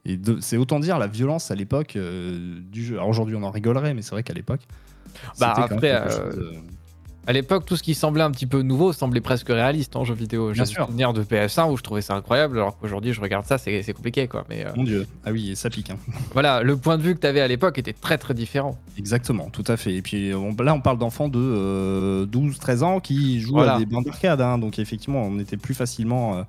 et 0.05 0.19
c'est 0.41 0.57
autant 0.57 0.79
dire 0.81 0.99
la 0.99 1.07
violence 1.07 1.51
à 1.51 1.55
l'époque 1.55 1.97
euh, 1.97 2.59
du 2.71 2.85
jeu. 2.85 2.97
Alors 2.97 3.09
aujourd'hui, 3.09 3.35
on 3.37 3.43
en 3.43 3.51
rigolerait, 3.51 3.95
mais 3.95 4.03
c'est 4.03 4.11
vrai 4.13 4.23
qu'à 4.23 4.35
l'époque. 4.35 4.61
Bah, 5.41 5.55
après, 5.57 5.93
euh, 5.93 6.33
de- 6.33 6.53
À 7.29 7.33
l'époque, 7.33 7.65
tout 7.67 7.77
ce 7.77 7.83
qui 7.83 7.95
semblait 7.95 8.23
un 8.23 8.31
petit 8.31 8.47
peu 8.47 8.63
nouveau 8.63 8.93
semblait 8.93 9.21
presque 9.21 9.49
réaliste 9.49 9.97
en 9.97 10.05
jeu 10.05 10.15
vidéo. 10.15 10.53
J'ai 10.53 10.65
souvenirs 10.65 11.13
de 11.13 11.25
PS1 11.25 11.69
où 11.73 11.77
je 11.77 11.83
trouvais 11.83 12.03
ça 12.03 12.15
incroyable, 12.15 12.59
alors 12.59 12.79
qu'aujourd'hui, 12.79 13.13
je 13.13 13.21
regarde 13.21 13.45
ça, 13.47 13.59
c'est 13.59 13.93
compliqué, 13.95 14.29
quoi. 14.29 14.45
Mais 14.49 14.65
euh, 14.65 14.71
Mon 14.77 14.85
Dieu. 14.85 15.07
Ah 15.25 15.33
oui, 15.33 15.57
ça 15.57 15.69
pique. 15.71 15.91
hein. 15.91 15.97
voilà, 16.35 16.63
le 16.63 16.77
point 16.77 16.99
de 16.99 17.03
vue 17.03 17.15
que 17.17 17.21
tu 17.21 17.27
avais 17.27 17.41
à 17.41 17.49
l'époque 17.49 17.79
était 17.79 17.93
très 17.95 18.17
très 18.19 18.35
différent. 18.35 18.79
Exactement, 18.97 19.49
tout 19.51 19.65
à 19.67 19.77
fait. 19.77 19.95
Et 19.95 20.03
puis 20.03 20.33
on- 20.35 20.55
là, 20.63 20.73
on 20.75 20.81
parle 20.81 20.99
d'enfants 20.99 21.29
de 21.29 21.41
euh, 21.41 22.27
12-13 22.27 22.83
ans 22.85 23.01
qui 23.01 23.41
jouent 23.41 23.55
Voilà. 23.55 23.75
à 23.75 23.79
des 23.81 23.87
bandes 23.87 24.05
d'arcade. 24.05 24.41
hein. 24.41 24.59
donc 24.59 24.79
effectivement, 24.79 25.23
on 25.23 25.39
était 25.41 25.57
plus 25.57 25.75
facilement 25.75 26.37
euh, 26.37 26.43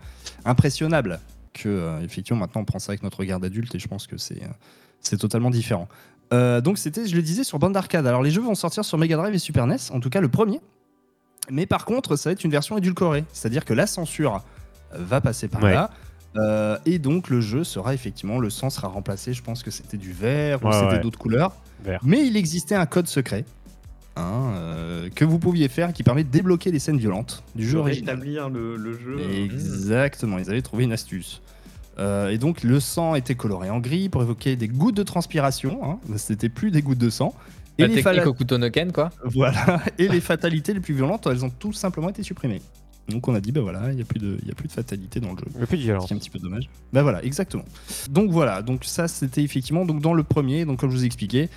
impressionnable 0.45 1.19
que 1.57 1.69
euh, 1.69 1.99
effectivement 2.01 2.39
maintenant 2.39 2.61
on 2.61 2.65
prend 2.65 2.79
ça 2.79 2.91
avec 2.91 3.03
notre 3.03 3.19
regard 3.19 3.39
d'adulte 3.39 3.73
et 3.75 3.79
je 3.79 3.87
pense 3.87 4.07
que 4.07 4.17
c'est 4.17 4.41
euh, 4.43 4.47
c'est 5.01 5.17
totalement 5.17 5.49
différent. 5.49 5.87
Euh, 6.33 6.59
donc 6.61 6.77
c'était, 6.77 7.07
je 7.07 7.15
le 7.15 7.21
disais, 7.21 7.43
sur 7.43 7.57
bande 7.59 7.73
d'arcade. 7.73 8.05
Alors 8.05 8.21
les 8.21 8.31
jeux 8.31 8.41
vont 8.41 8.55
sortir 8.55 8.83
sur 8.83 8.97
Mega 8.97 9.15
Drive 9.15 9.33
et 9.33 9.39
Super 9.39 9.65
NES, 9.67 9.77
en 9.91 9.99
tout 9.99 10.09
cas 10.09 10.21
le 10.21 10.27
premier. 10.27 10.59
Mais 11.49 11.65
par 11.65 11.85
contre, 11.85 12.15
ça 12.17 12.29
va 12.29 12.33
être 12.33 12.43
une 12.43 12.51
version 12.51 12.77
édulcorée, 12.77 13.23
c'est-à-dire 13.31 13.63
que 13.63 13.73
la 13.73 13.87
censure 13.87 14.43
va 14.93 15.21
passer 15.21 15.47
par 15.47 15.63
Ouais. 15.63 15.73
là. 15.73 15.91
Euh, 16.35 16.77
et 16.85 16.99
donc 16.99 17.29
le 17.29 17.41
jeu 17.41 17.63
sera 17.63 17.93
effectivement, 17.93 18.39
le 18.39 18.49
sang 18.49 18.69
sera 18.69 18.87
remplacé, 18.89 19.33
je 19.33 19.41
pense 19.41 19.63
que 19.63 19.71
c'était 19.71 19.97
du 19.97 20.11
vert 20.11 20.63
ou 20.63 20.71
c'était 20.71 20.85
ouais. 20.85 20.99
d'autres 20.99 21.17
couleurs. 21.19 21.55
Vert. 21.83 21.99
Mais 22.03 22.25
il 22.27 22.35
existait 22.37 22.75
un 22.75 22.85
code 22.85 23.07
secret 23.07 23.45
hein, 24.17 24.51
euh, 24.55 25.09
que 25.13 25.23
vous 25.25 25.39
pouviez 25.39 25.67
faire 25.67 25.93
qui 25.93 26.03
permet 26.03 26.23
de 26.23 26.29
débloquer 26.29 26.71
les 26.71 26.79
scènes 26.79 26.97
violentes 26.97 27.43
du 27.55 27.67
jeu 27.67 27.79
original. 27.79 28.15
rétablir 28.15 28.49
le, 28.49 28.75
le 28.75 28.93
jeu. 28.97 29.19
Exactement, 29.43 30.37
ils 30.37 30.49
avaient 30.49 30.61
trouvé 30.61 30.83
une 30.85 30.91
astuce. 30.93 31.41
Euh, 31.99 32.29
et 32.29 32.37
donc 32.37 32.63
le 32.63 32.79
sang 32.79 33.15
était 33.15 33.33
coloré 33.35 33.69
en 33.69 33.79
gris 33.79 34.09
pour 34.09 34.21
évoquer 34.21 34.55
des 34.55 34.67
gouttes 34.67 34.95
de 34.97 35.03
transpiration. 35.03 35.79
Hein. 35.83 35.99
C'était 36.17 36.49
plus 36.49 36.69
des 36.71 36.81
gouttes 36.81 36.99
de 36.99 37.09
sang. 37.09 37.33
Et 37.79 37.83
La 37.83 37.87
les, 37.89 37.93
technique 37.95 38.15
fala- 38.21 38.27
au 38.27 38.33
couteau 38.33 38.57
Noken, 38.57 38.91
quoi. 38.91 39.11
voilà. 39.23 39.81
et 39.99 40.07
les 40.07 40.21
fatalités 40.21 40.73
les 40.73 40.79
plus 40.79 40.93
violentes, 40.95 41.27
elles 41.27 41.45
ont 41.45 41.49
tout 41.51 41.73
simplement 41.73 42.09
été 42.09 42.23
supprimées. 42.23 42.61
Donc 43.09 43.27
on 43.27 43.35
a 43.35 43.39
dit, 43.39 43.51
bah 43.51 43.61
voilà, 43.61 43.89
il 43.91 43.95
n'y 43.95 44.01
a, 44.01 44.05
plus 44.05 44.19
de- 44.19 44.37
il 44.41 44.47
y 44.47 44.51
a 44.51 44.55
plus 44.55 44.67
de 44.67 44.73
fatalité 44.73 45.19
dans 45.19 45.31
le 45.31 45.37
jeu. 45.37 45.45
Le 45.59 45.65
plus 45.65 45.77
de 45.77 45.81
Ce 45.81 45.85
violence. 45.85 46.07
qui 46.07 46.13
est 46.13 46.15
un 46.15 46.19
petit 46.19 46.29
peu 46.29 46.39
dommage. 46.39 46.69
Bah 46.93 47.03
voilà, 47.03 47.23
exactement. 47.23 47.63
Donc 48.09 48.31
voilà, 48.31 48.61
donc 48.61 48.83
ça 48.85 49.07
c'était 49.07 49.41
effectivement 49.43 49.85
donc 49.85 50.01
dans 50.01 50.13
le 50.13 50.23
premier, 50.23 50.65
donc 50.65 50.79
comme 50.79 50.91
je 50.91 50.95
vous 50.97 51.03
ai 51.03 51.05
expliqué, 51.05 51.49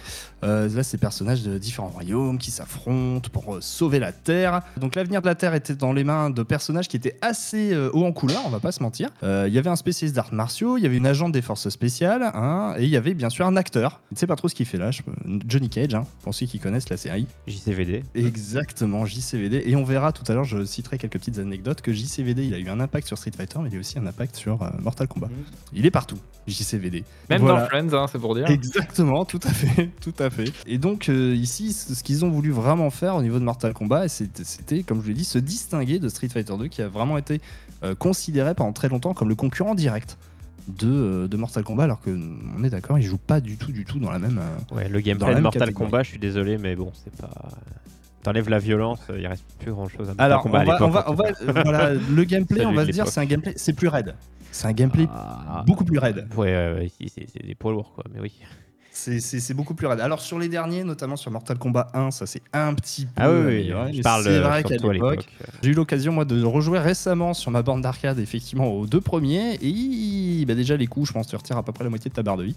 euh, 0.45 0.69
là 0.69 0.83
c'est 0.83 0.99
personnages 0.99 1.43
de 1.43 1.59
différents 1.59 1.89
royaumes 1.89 2.39
qui 2.39 2.51
s'affrontent 2.51 3.29
pour 3.33 3.57
euh, 3.57 3.61
sauver 3.61 3.99
la 3.99 4.13
Terre. 4.13 4.63
Donc 4.79 4.95
l'avenir 4.95 5.21
de 5.23 5.27
la 5.27 5.35
Terre 5.35 5.55
était 5.55 5.75
dans 5.75 5.93
les 5.93 6.05
mains 6.05 6.31
de 6.31 6.43
personnages 6.43 6.89
qui 6.89 6.97
étaient 6.97 7.17
assez 7.21 7.73
euh, 7.73 7.91
hauts 7.93 8.05
en 8.07 8.13
couleur, 8.13 8.41
on 8.47 8.51
va 8.51 8.61
pas 8.61 8.73
se 8.73 8.83
mentir. 8.83 9.11
Euh, 9.23 9.47
Il 9.49 9.55
y 9.55 9.59
avait 9.59 9.71
un 9.71 9.77
spécialiste 9.77 10.15
d'arts 10.17 10.33
martiaux, 10.33 10.77
il 10.79 10.83
y 10.83 10.87
avait 10.87 10.97
une 10.99 11.07
agente 11.07 11.33
des 11.33 11.43
forces 11.43 11.69
spéciales, 11.69 12.23
hein, 12.35 12.75
et 12.79 12.85
il 12.85 12.91
y 12.91 12.97
avait 12.97 13.15
bien 13.15 13.29
sûr 13.31 13.47
un 13.47 13.57
acteur. 13.57 14.01
Je 14.11 14.15
ne 14.15 14.19
sais 14.19 14.27
pas 14.27 14.37
trop 14.37 14.49
ce 14.49 14.55
qu'il 14.55 14.67
fait 14.67 14.79
là, 14.79 14.91
je- 14.93 15.03
Johnny 15.49 15.69
Cage, 15.69 15.95
hein, 15.95 16.07
pour 16.23 16.33
ceux 16.35 16.47
qui 16.47 16.59
connaissent 16.61 16.89
la 16.91 16.97
série. 16.97 17.27
JCVD. 17.47 18.03
Exactement, 18.15 19.05
JCVD. 19.05 19.63
Et 19.67 19.75
on 19.77 19.85
verra 19.85 20.13
tout 20.13 20.25
à 20.31 20.35
l'heure, 20.35 20.45
je 20.45 20.65
citerai 20.65 20.97
quelques 20.99 21.19
petites 21.19 21.39
anecdotes, 21.41 21.81
que 21.83 21.93
JCVD, 21.93 22.47
il 22.47 22.55
a 22.55 22.59
eu 22.59 22.69
un 22.69 22.81
impact 22.81 23.07
sur 23.07 23.19
Street 23.19 23.33
Fighter, 23.37 23.59
mais 23.63 23.69
il 23.71 23.77
a 23.77 23.81
aussi 23.81 23.99
un 23.99 24.07
impact 24.07 24.37
sur 24.37 24.63
euh, 24.63 24.69
Mortal 24.81 25.09
Kombat. 25.09 25.29
Mhm. 25.29 25.35
Il 25.73 25.87
est 25.87 25.91
partout, 25.91 26.19
JCVD. 26.47 27.05
Même 27.29 27.41
Voilà. 27.43 27.61
dans 27.61 27.67
Friends, 27.67 27.93
hein, 27.93 28.07
c'est 28.11 28.19
pour 28.19 28.35
dire. 28.35 28.49
Exactement, 28.49 29.25
tout 29.25 29.41
à 29.45 29.51
fait, 29.51 29.91
tout 30.01 30.15
à 30.19 30.31
fait. 30.31 30.53
Et 30.67 30.79
donc 30.79 31.09
euh, 31.09 31.35
ici, 31.35 31.73
ce 31.73 32.03
qu'ils 32.03 32.25
ont 32.25 32.31
voulu 32.31 32.51
vraiment 32.51 32.91
faire 32.91 33.17
au 33.17 33.23
niveau 33.23 33.39
de 33.39 33.45
Mortal 33.45 33.73
Kombat, 33.73 34.09
c'était, 34.09 34.83
comme 34.83 35.03
je 35.03 35.09
l'ai 35.09 35.15
dit, 35.15 35.25
se 35.25 35.39
distinguer 35.39 35.99
de 35.99 36.09
Street 36.09 36.29
Fighter 36.29 36.57
2, 36.59 36.69
qui 36.69 36.83
a 36.83 36.89
vraiment 36.89 37.19
été 37.19 37.41
euh, 37.83 37.95
considéré 37.95 38.55
pendant 38.55 38.73
très 38.73 38.89
longtemps 38.89 39.15
comme 39.15 39.29
le 39.29 39.35
concurrent 39.35 39.75
direct 39.75 40.19
de, 40.69 41.27
de 41.27 41.37
Mortal 41.37 41.65
Kombat, 41.65 41.85
alors 41.85 42.01
que 42.01 42.11
on 42.57 42.63
est 42.63 42.71
d'accord, 42.71 42.99
ils 42.99 43.03
jouent 43.05 43.17
pas 43.19 43.41
du 43.41 43.57
tout, 43.57 43.73
du 43.73 43.85
tout 43.85 43.99
dans 43.99 44.11
la 44.11 44.19
même. 44.19 44.41
Ouais, 44.73 44.89
le 44.89 45.01
gameplay 45.01 45.29
la 45.31 45.35
de 45.37 45.41
Mortal 45.41 45.61
catégorie. 45.63 45.85
Kombat, 45.87 46.03
je 46.05 46.09
suis 46.11 46.19
désolé, 46.19 46.59
mais 46.59 46.77
bon, 46.77 46.93
c'est 47.03 47.15
pas. 47.17 47.31
T'enlèves 48.23 48.51
la 48.51 48.59
violence, 48.59 49.01
euh, 49.09 49.19
il 49.19 49.27
reste 49.27 49.45
plus 49.59 49.73
grand 49.73 49.89
chose 49.89 50.11
à 50.11 50.23
Alors, 50.23 50.45
on 50.47 50.53
à 50.53 50.65
l'époque. 50.65 50.81
on 50.83 50.89
va, 50.91 51.11
on 51.11 51.17
euh, 51.19 51.53
voilà, 51.65 51.95
le 52.15 52.25
gameplay, 52.25 52.59
Celui 52.59 52.67
on 52.67 52.73
va 52.75 52.85
se 52.85 52.91
dire, 52.91 53.09
c'est 53.09 53.21
un 53.21 53.25
gameplay, 53.25 53.55
c'est 53.57 53.73
plus 53.73 53.89
raide. 53.89 54.15
C'est 54.53 54.67
un 54.67 54.73
gameplay 54.73 55.07
Ah, 55.11 55.65
beaucoup 55.67 55.85
plus 55.85 55.99
raide. 55.99 56.27
Ouais, 56.37 56.91
c'est 57.07 57.47
des 57.47 57.55
poids 57.55 57.73
lourds, 57.73 57.93
quoi, 57.95 58.05
mais 58.13 58.21
oui. 58.21 58.33
C'est- 58.93 59.55
beaucoup 59.55 59.75
plus 59.75 59.87
raide. 59.87 60.01
Alors 60.01 60.21
sur 60.21 60.39
les 60.39 60.49
derniers, 60.49 60.85
notamment 60.85 61.17
sur 61.17 61.31
Mortal 61.31 61.57
Kombat 61.57 61.89
1, 61.95 62.11
ça 62.11 62.27
c'est 62.27 62.43
un 62.53 62.75
petit 62.75 63.07
peu. 63.07 63.13
Ah 63.23 63.31
oui, 63.31 63.37
oui, 63.39 63.53
amélioré, 63.55 63.93
je 63.95 64.03
parle 64.03 64.25
c'est 64.25 64.31
euh, 64.31 64.43
vrai 64.43 64.63
qu'à 64.63 64.77
l'époque. 64.77 65.27
j'ai 65.63 65.71
eu 65.71 65.75
l'occasion 65.75 66.13
moi 66.13 66.27
de 66.27 66.43
rejouer 66.45 66.79
récemment 66.81 67.33
sur 67.33 67.51
ma 67.51 67.63
borne 67.63 67.81
d'arcade, 67.81 68.19
effectivement 68.19 68.67
aux 68.69 68.87
deux 68.87 69.01
premiers, 69.01 69.55
et 69.63 70.45
bah, 70.45 70.55
déjà 70.55 70.77
les 70.77 70.87
coups, 70.87 71.09
je 71.09 71.13
pense, 71.15 71.29
tu 71.29 71.37
retires 71.37 71.57
à 71.57 71.63
peu 71.63 71.73
près 71.73 71.85
la 71.85 71.91
moitié 71.91 72.11
de 72.11 72.15
ta 72.15 72.23
barre 72.23 72.37
de 72.37 72.45
vie. 72.45 72.57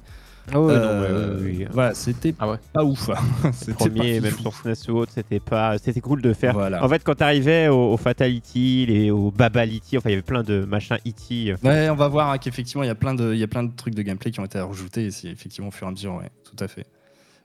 Ah 0.51 0.60
ouais, 0.60 0.74
Euh, 0.75 1.38
ouais, 1.38 1.42
ouais, 1.45 1.57
oui. 1.60 1.66
Voilà, 1.72 1.94
c'était 1.94 2.36
Ah 2.40 2.50
ouais. 2.50 2.57
pas 2.74 2.84
ouf. 2.84 3.10
C'était 3.54 3.72
pas 3.74 3.78
Premier, 3.86 4.19
même 4.19 4.34
sur 4.38 4.54
SNES 4.54 4.90
ou 4.92 4.98
autre, 4.98 5.12
c'était 5.16 5.40
pas, 5.40 5.78
c'était 5.78 6.01
cool 6.01 6.22
de 6.22 6.34
faire. 6.34 6.54
Voilà. 6.54 6.84
En 6.84 6.90
fait, 6.90 7.01
quand 7.04 7.16
t'arrivais 7.16 7.69
au, 7.69 7.94
au 7.94 7.98
Fatality, 7.98 8.86
les, 8.88 9.10
au 9.12 9.31
Babality, 9.31 9.98
enfin, 9.98 10.10
il 10.10 10.13
y 10.13 10.16
avait 10.16 10.22
plein 10.22 10.44
de 10.44 10.66
machins 10.66 10.98
E.T. 11.07 11.51
euh, 11.51 11.56
Ouais, 11.63 11.90
on 11.90 11.95
va 11.95 12.07
voir 12.10 12.30
hein, 12.31 12.38
qu'effectivement 12.38 12.84
il 12.84 12.88
y 12.88 12.90
a 12.90 12.95
plein 12.95 13.13
de, 13.13 13.34
il 13.34 13.40
y 13.40 13.44
a 13.44 13.48
plein 13.48 13.63
de 13.63 13.72
trucs 13.75 13.95
de 13.95 14.01
gameplay 14.01 14.31
qui 14.31 14.40
ont 14.42 14.45
été 14.45 14.60
rajoutés, 14.60 15.06
et 15.06 15.12
c'est 15.12 15.28
effectivement 15.30 15.69
au 15.69 15.72
fur 15.72 15.88
et 15.88 15.90
à 15.90 15.92
mesure, 15.92 16.16
ouais, 16.16 16.30
tout 16.44 16.62
à 16.62 16.68
fait. 16.68 16.86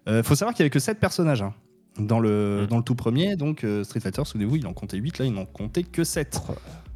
Euh, 0.08 0.22
faut 0.24 0.34
savoir 0.34 0.54
qu'il 0.54 0.62
y 0.62 0.64
avait 0.64 0.70
que 0.70 0.78
7 0.80 0.98
personnages 0.98 1.42
hein, 1.42 1.54
dans 2.00 2.18
le, 2.18 2.62
Mm. 2.62 2.66
dans 2.66 2.76
le 2.78 2.82
tout 2.82 2.94
premier, 2.96 3.36
donc 3.36 3.62
euh, 3.62 3.84
Street 3.84 4.00
Fighter, 4.00 4.22
souvenez-vous, 4.24 4.56
il 4.56 4.66
en 4.66 4.72
comptait 4.72 4.96
8, 4.96 5.18
là 5.20 5.24
il 5.24 5.32
n'en 5.32 5.44
comptait 5.46 5.84
que 5.84 6.02
7. 6.02 6.40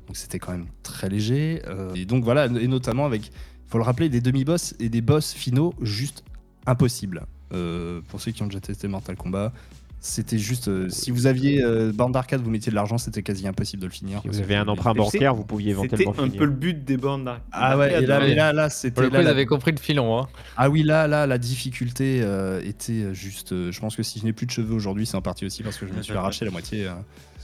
Donc 0.09 0.17
c'était 0.17 0.39
quand 0.41 0.53
même 0.53 0.67
très 0.83 1.09
léger. 1.09 1.63
euh, 1.69 1.95
et 1.95 2.05
donc 2.07 2.25
voilà, 2.25 2.47
et 2.47 2.67
notamment 2.69 3.07
avec, 3.07 3.31
faut 3.73 3.79
le 3.79 3.85
rappeler, 3.85 4.09
des 4.09 4.21
demi-boss 4.21 4.75
et 4.79 4.89
des 4.89 5.01
boss 5.01 5.33
finaux 5.33 5.75
juste 5.81 6.23
impossibles. 6.67 7.23
Euh, 7.53 8.01
pour 8.09 8.21
ceux 8.21 8.31
qui 8.33 8.43
ont 8.43 8.47
déjà 8.47 8.61
testé 8.61 8.87
Mortal 8.89 9.17
Kombat, 9.17 9.53
c'était 10.01 10.39
juste, 10.39 10.67
euh, 10.69 10.89
si 10.89 11.11
vous 11.13 11.27
aviez 11.27 11.63
euh, 11.63 11.93
bande 11.93 12.13
d'arcade, 12.13 12.41
vous 12.43 12.51
mettiez 12.51 12.71
de 12.71 12.75
l'argent, 12.75 12.99
c'était 12.99 13.23
quasi 13.23 13.47
impossible 13.47 13.83
de 13.83 13.87
le 13.87 13.93
finir. 13.93 14.21
Si 14.23 14.29
vous 14.29 14.41
avez 14.41 14.57
un 14.57 14.67
emprunt 14.67 14.95
bancaire, 14.95 15.35
vous 15.35 15.45
pouviez 15.45 15.75
C'était 15.75 16.03
éventuellement 16.03 16.13
un 16.19 16.25
finir. 16.27 16.39
peu 16.41 16.45
le 16.47 16.51
but 16.51 16.85
des 16.85 16.97
bornes 16.97 17.25
d'arcade. 17.25 17.45
Ah 17.53 17.79
ouais, 17.79 18.03
et 18.03 18.07
là, 18.07 18.19
mais 18.21 18.35
là, 18.35 18.53
là, 18.53 18.69
c'était 18.69 19.09
la- 19.09 19.31
avaient 19.31 19.47
compris 19.47 19.71
le 19.71 19.79
filon. 19.79 20.19
Hein. 20.19 20.29
Ah 20.57 20.71
oui, 20.71 20.83
là, 20.83 21.07
là, 21.07 21.27
la 21.27 21.39
difficulté 21.39 22.21
euh, 22.23 22.61
était 22.65 23.15
juste. 23.15 23.53
euh, 23.53 23.71
je 23.71 23.79
pense 23.81 23.95
que 23.97 24.03
si 24.03 24.19
je 24.19 24.25
n'ai 24.25 24.33
plus 24.33 24.47
de 24.47 24.51
cheveux 24.51 24.75
aujourd'hui, 24.75 25.07
c'est 25.07 25.17
en 25.17 25.23
partie 25.23 25.47
aussi 25.47 25.63
parce 25.63 25.77
que 25.77 25.87
je 25.87 25.93
me 25.93 26.03
suis 26.03 26.13
arraché 26.17 26.45
la 26.45 26.51
moitié 26.51 26.91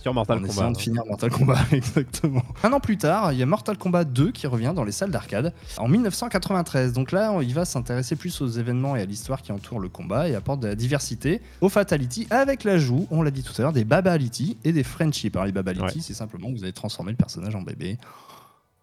Sur 0.08 0.14
Mortal 0.14 0.38
en 0.38 0.40
Kombat. 0.40 0.52
essayant 0.52 0.70
de 0.72 0.76
hein. 0.76 0.80
finir 0.80 1.02
Mortal 1.06 1.30
Kombat. 1.30 1.58
Exactement. 1.72 2.42
Un 2.62 2.72
an 2.72 2.80
plus 2.80 2.96
tard, 2.98 3.32
il 3.32 3.38
y 3.38 3.42
a 3.42 3.46
Mortal 3.46 3.76
Kombat 3.78 4.04
2 4.04 4.30
qui 4.32 4.46
revient 4.46 4.72
dans 4.74 4.84
les 4.84 4.92
salles 4.92 5.10
d'arcade 5.10 5.52
en 5.76 5.88
1993. 5.88 6.92
Donc 6.92 7.12
là, 7.12 7.32
on- 7.32 7.40
il 7.40 7.54
va 7.54 7.64
s'intéresser 7.64 8.16
plus 8.16 8.40
aux 8.40 8.48
événements 8.48 8.96
et 8.96 9.00
à 9.02 9.04
l'histoire 9.04 9.42
qui 9.42 9.52
entoure 9.52 9.80
le 9.80 9.88
combat 9.88 10.28
et 10.28 10.34
apporte 10.34 10.60
de 10.60 10.68
la 10.68 10.74
diversité 10.74 11.40
au 11.60 11.68
Fatality 11.68 12.26
avec 12.30 12.64
l'ajout, 12.64 13.06
on 13.10 13.22
l'a 13.22 13.30
dit 13.30 13.42
tout 13.42 13.52
à 13.58 13.62
l'heure, 13.62 13.72
des 13.72 13.84
Babality 13.84 14.56
et 14.64 14.72
des 14.72 14.82
Friendship. 14.82 15.36
Alors 15.36 15.46
les 15.46 15.52
Babality, 15.52 15.82
Ouais. 15.84 15.92
c'est 16.00 16.14
simplement 16.14 16.48
que 16.50 16.56
vous 16.56 16.64
allez 16.64 16.72
transformer 16.72 17.12
le 17.12 17.16
personnage 17.16 17.54
en 17.54 17.62
bébé. 17.62 17.98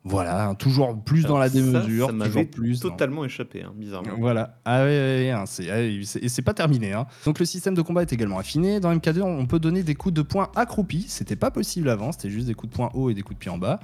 Voilà, 0.07 0.49
hein, 0.49 0.53
toujours 0.55 1.03
plus 1.03 1.23
dans 1.25 1.39
la 1.39 1.49
ça, 1.49 1.55
démesure, 1.55 2.11
Ça 2.11 2.25
toujours 2.25 2.47
plus. 2.49 2.79
dans- 2.79 2.89
totalement 2.91 3.25
échappé, 3.25 3.63
hein, 3.63 3.73
bizarrement. 3.75 4.11
voilà. 4.19 4.59
Ah 4.63 4.83
ouais, 4.83 5.31
hein, 5.31 5.39
ah 5.41 5.45
c'est- 5.47 5.65
et 6.21 6.29
c'est 6.29 6.41
pas 6.43 6.53
terminé. 6.53 6.93
hein. 6.93 7.07
Donc 7.25 7.39
le 7.39 7.45
système 7.45 7.73
de 7.73 7.81
combat 7.81 8.03
est 8.03 8.13
également 8.13 8.37
affiné. 8.37 8.79
Dans 8.79 8.91
MK2, 8.93 9.21
on 9.23 9.47
peut 9.47 9.57
donner 9.59 9.81
des 9.81 9.95
coups 9.95 10.13
de 10.13 10.21
poing 10.21 10.51
accroupis. 10.55 11.05
C'était 11.07 11.35
pas 11.35 11.49
possible 11.49 11.89
avant. 11.89 12.11
C'était 12.11 12.29
juste 12.29 12.45
des 12.45 12.53
coups 12.53 12.71
de 12.71 12.75
poing 12.77 12.91
haut 12.93 13.09
et 13.09 13.15
des 13.15 13.23
coups 13.23 13.35
de 13.37 13.39
pied 13.39 13.49
en 13.51 13.57
bas. 13.57 13.79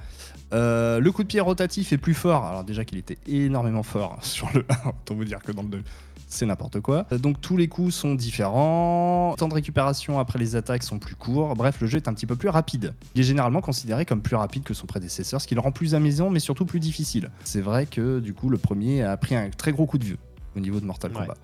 Euh, 0.52 1.00
le 1.00 1.12
coup 1.12 1.22
de 1.24 1.28
pied 1.28 1.40
rotatif 1.40 1.92
est 1.92 1.98
plus 1.98 2.14
fort. 2.14 2.44
Alors 2.44 2.62
déjà 2.62 2.84
qu'il 2.84 2.98
était 2.98 3.18
énormément 3.26 3.82
fort 3.82 4.18
sur 4.22 4.48
le 4.54 4.64
1. 4.68 4.88
Autant 4.90 5.14
vous 5.16 5.24
dire 5.24 5.40
que 5.42 5.50
dans 5.50 5.62
le 5.62 5.68
2, 5.68 5.82
c'est 6.32 6.46
n'importe 6.46 6.80
quoi. 6.80 7.06
Donc 7.20 7.40
tous 7.40 7.56
les 7.56 7.68
coups 7.68 7.94
sont 7.94 8.14
différents. 8.14 9.30
Les 9.32 9.36
temps 9.36 9.48
de 9.48 9.54
récupération 9.54 10.18
après 10.18 10.38
les 10.38 10.56
attaques 10.56 10.82
sont 10.82 10.98
plus 10.98 11.14
courts. 11.14 11.54
Bref, 11.54 11.80
le 11.80 11.86
jeu 11.86 11.98
est 11.98 12.08
un 12.08 12.14
petit 12.14 12.26
peu 12.26 12.36
plus 12.36 12.48
rapide. 12.48 12.94
Il 13.14 13.20
est 13.20 13.24
généralement 13.24 13.60
considéré 13.60 14.06
comme 14.06 14.22
plus 14.22 14.36
rapide 14.36 14.62
que 14.62 14.74
son 14.74 14.86
prédécesseur, 14.86 15.40
ce 15.40 15.46
qui 15.46 15.54
le 15.54 15.60
rend 15.60 15.72
plus 15.72 15.94
amusant, 15.94 16.30
mais 16.30 16.40
surtout 16.40 16.64
plus 16.64 16.80
difficile. 16.80 17.30
C'est 17.44 17.60
vrai 17.60 17.86
que 17.86 18.18
du 18.18 18.32
coup, 18.32 18.48
le 18.48 18.58
premier 18.58 19.02
a 19.02 19.16
pris 19.16 19.34
un 19.34 19.50
très 19.50 19.72
gros 19.72 19.86
coup 19.86 19.98
de 19.98 20.04
vieux 20.04 20.18
au 20.56 20.60
niveau 20.60 20.80
de 20.80 20.86
Mortal 20.86 21.12
Ouais. 21.12 21.20
Kombat. 21.20 21.36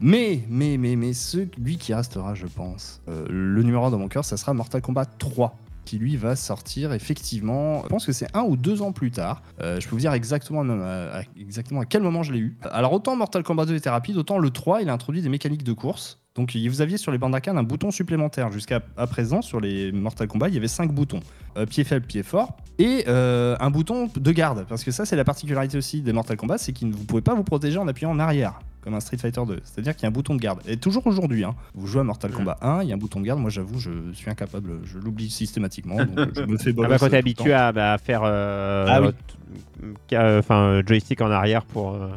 Mais, 0.00 0.42
mais, 0.48 0.76
mais, 0.76 0.94
mais, 0.94 1.12
celui 1.14 1.78
qui 1.78 1.94
restera, 1.94 2.34
je 2.34 2.46
pense, 2.46 3.00
euh, 3.08 3.26
le 3.30 3.62
numéro 3.62 3.86
un 3.86 3.90
dans 3.90 3.98
mon 3.98 4.08
cœur, 4.08 4.24
ça 4.24 4.36
sera 4.36 4.52
Mortal 4.52 4.82
Kombat 4.82 5.06
3. 5.06 5.56
Qui 5.86 5.96
lui 5.98 6.16
va 6.16 6.36
sortir 6.36 6.92
effectivement, 6.92 7.82
je 7.84 7.88
pense 7.88 8.04
que 8.04 8.12
c'est 8.12 8.28
un 8.36 8.42
ou 8.42 8.56
deux 8.56 8.82
ans 8.82 8.92
plus 8.92 9.10
tard. 9.10 9.42
Euh, 9.62 9.80
je 9.80 9.88
peux 9.88 9.94
vous 9.94 10.00
dire 10.00 10.12
exactement, 10.12 10.60
à, 10.60 11.86
quel 11.88 12.02
moment 12.02 12.22
je 12.22 12.32
l'ai 12.32 12.40
eu. 12.40 12.58
Alors 12.70 12.92
autant 12.92 13.16
Mortal 13.16 13.42
Kombat 13.42 13.64
2 13.64 13.76
était 13.76 13.88
rapide, 13.88 14.18
autant 14.18 14.38
le 14.38 14.50
3 14.50 14.82
il 14.82 14.90
a 14.90 14.92
introduit 14.92 15.22
des 15.22 15.30
mécaniques 15.30 15.64
de 15.64 15.72
course. 15.72 16.18
Donc 16.36 16.54
vous 16.54 16.80
aviez 16.82 16.98
sur 16.98 17.12
les 17.12 17.18
d'arcade 17.18 17.56
un 17.56 17.62
bouton 17.62 17.90
supplémentaire. 17.90 18.52
Jusqu'à 18.52 18.80
présent, 18.80 19.40
sur 19.40 19.58
les 19.58 19.90
Mortal 19.90 20.28
Kombat, 20.28 20.48
il 20.48 20.54
y 20.54 20.58
avait 20.58 20.68
5 20.68 20.92
boutons. 20.92 21.20
Euh, 21.56 21.64
pied 21.64 21.82
faible, 21.82 22.06
pied 22.06 22.22
fort. 22.22 22.58
Et 22.78 23.04
euh, 23.08 23.56
un 23.58 23.70
bouton 23.70 24.10
de 24.14 24.32
garde. 24.32 24.66
Parce 24.68 24.84
que 24.84 24.90
ça, 24.90 25.06
c'est 25.06 25.16
la 25.16 25.24
particularité 25.24 25.78
aussi 25.78 26.02
des 26.02 26.12
Mortal 26.12 26.36
Kombat, 26.36 26.58
c'est 26.58 26.72
que 26.72 26.80
vous 26.80 26.88
ne 26.88 27.06
pouvez 27.06 27.22
pas 27.22 27.34
vous 27.34 27.42
protéger 27.42 27.78
en 27.78 27.88
appuyant 27.88 28.10
en 28.10 28.18
arrière. 28.18 28.58
Comme 28.86 28.94
un 28.94 29.00
Street 29.00 29.16
Fighter 29.16 29.40
2. 29.44 29.60
C'est-à-dire 29.64 29.96
qu'il 29.96 30.04
y 30.04 30.06
a 30.06 30.10
un 30.10 30.12
bouton 30.12 30.36
de 30.36 30.40
garde. 30.40 30.60
Et 30.68 30.76
toujours 30.76 31.04
aujourd'hui, 31.08 31.42
hein, 31.42 31.56
vous 31.74 31.88
jouez 31.88 32.02
à 32.02 32.04
Mortal 32.04 32.30
Kombat 32.30 32.56
1, 32.62 32.84
il 32.84 32.88
y 32.88 32.92
a 32.92 32.94
un 32.94 32.98
bouton 32.98 33.18
de 33.18 33.26
garde. 33.26 33.40
Moi, 33.40 33.50
j'avoue, 33.50 33.80
je 33.80 33.90
suis 34.14 34.30
incapable. 34.30 34.74
Je 34.84 34.98
l'oublie 34.98 35.28
systématiquement. 35.28 35.96
Donc 36.04 36.28
je 36.36 36.42
me 36.42 36.56
fais 36.56 36.72
Ah 36.84 36.86
bah, 36.86 36.96
quand 37.00 37.08
t'es 37.08 37.16
habitué 37.16 37.52
à, 37.52 37.72
bah, 37.72 37.94
à 37.94 37.98
faire 37.98 38.20
euh, 38.24 38.86
Ah 38.88 39.02
oui. 39.02 39.08
euh, 40.12 40.38
enfin, 40.38 40.82
joystick 40.86 41.20
en 41.20 41.32
arrière 41.32 41.64
pour. 41.64 41.94
euh, 41.94 42.10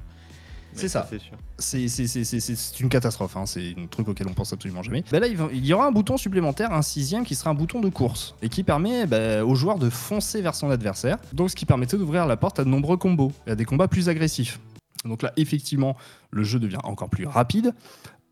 C'est 0.73 0.89
ça. 0.89 1.09
C'est 1.57 2.79
une 2.79 2.89
catastrophe, 2.89 3.35
hein. 3.35 3.47
c'est 3.47 3.73
un 3.75 3.87
truc 3.87 4.07
auquel 4.07 4.27
on 4.29 4.33
pense 4.33 4.53
absolument 4.53 4.83
jamais. 4.83 5.03
Bah 5.11 5.19
là, 5.19 5.25
il 5.27 5.65
y 5.65 5.73
aura 5.73 5.87
un 5.87 5.91
bouton 5.91 6.17
supplémentaire, 6.17 6.71
un 6.71 6.83
sixième, 6.83 7.25
qui 7.25 7.33
sera 7.33 7.49
un 7.49 7.55
bouton 7.55 7.81
de 7.81 7.89
course, 7.89 8.35
et 8.43 8.47
qui 8.49 8.63
permet 8.63 9.07
bah, 9.07 9.43
au 9.43 9.55
joueur 9.55 9.79
de 9.79 9.89
foncer 9.89 10.41
vers 10.43 10.53
son 10.53 10.69
adversaire, 10.69 11.17
donc 11.33 11.49
ce 11.49 11.55
qui 11.55 11.65
permettait 11.65 11.97
d'ouvrir 11.97 12.27
la 12.27 12.37
porte 12.37 12.59
à 12.59 12.63
de 12.63 12.69
nombreux 12.69 12.95
combos, 12.97 13.31
et 13.47 13.51
à 13.51 13.55
des 13.55 13.65
combats 13.65 13.87
plus 13.87 14.07
agressifs. 14.07 14.59
Donc 15.05 15.21
là, 15.21 15.31
effectivement, 15.37 15.95
le 16.31 16.43
jeu 16.43 16.59
devient 16.59 16.79
encore 16.83 17.09
plus 17.09 17.25
rapide. 17.25 17.73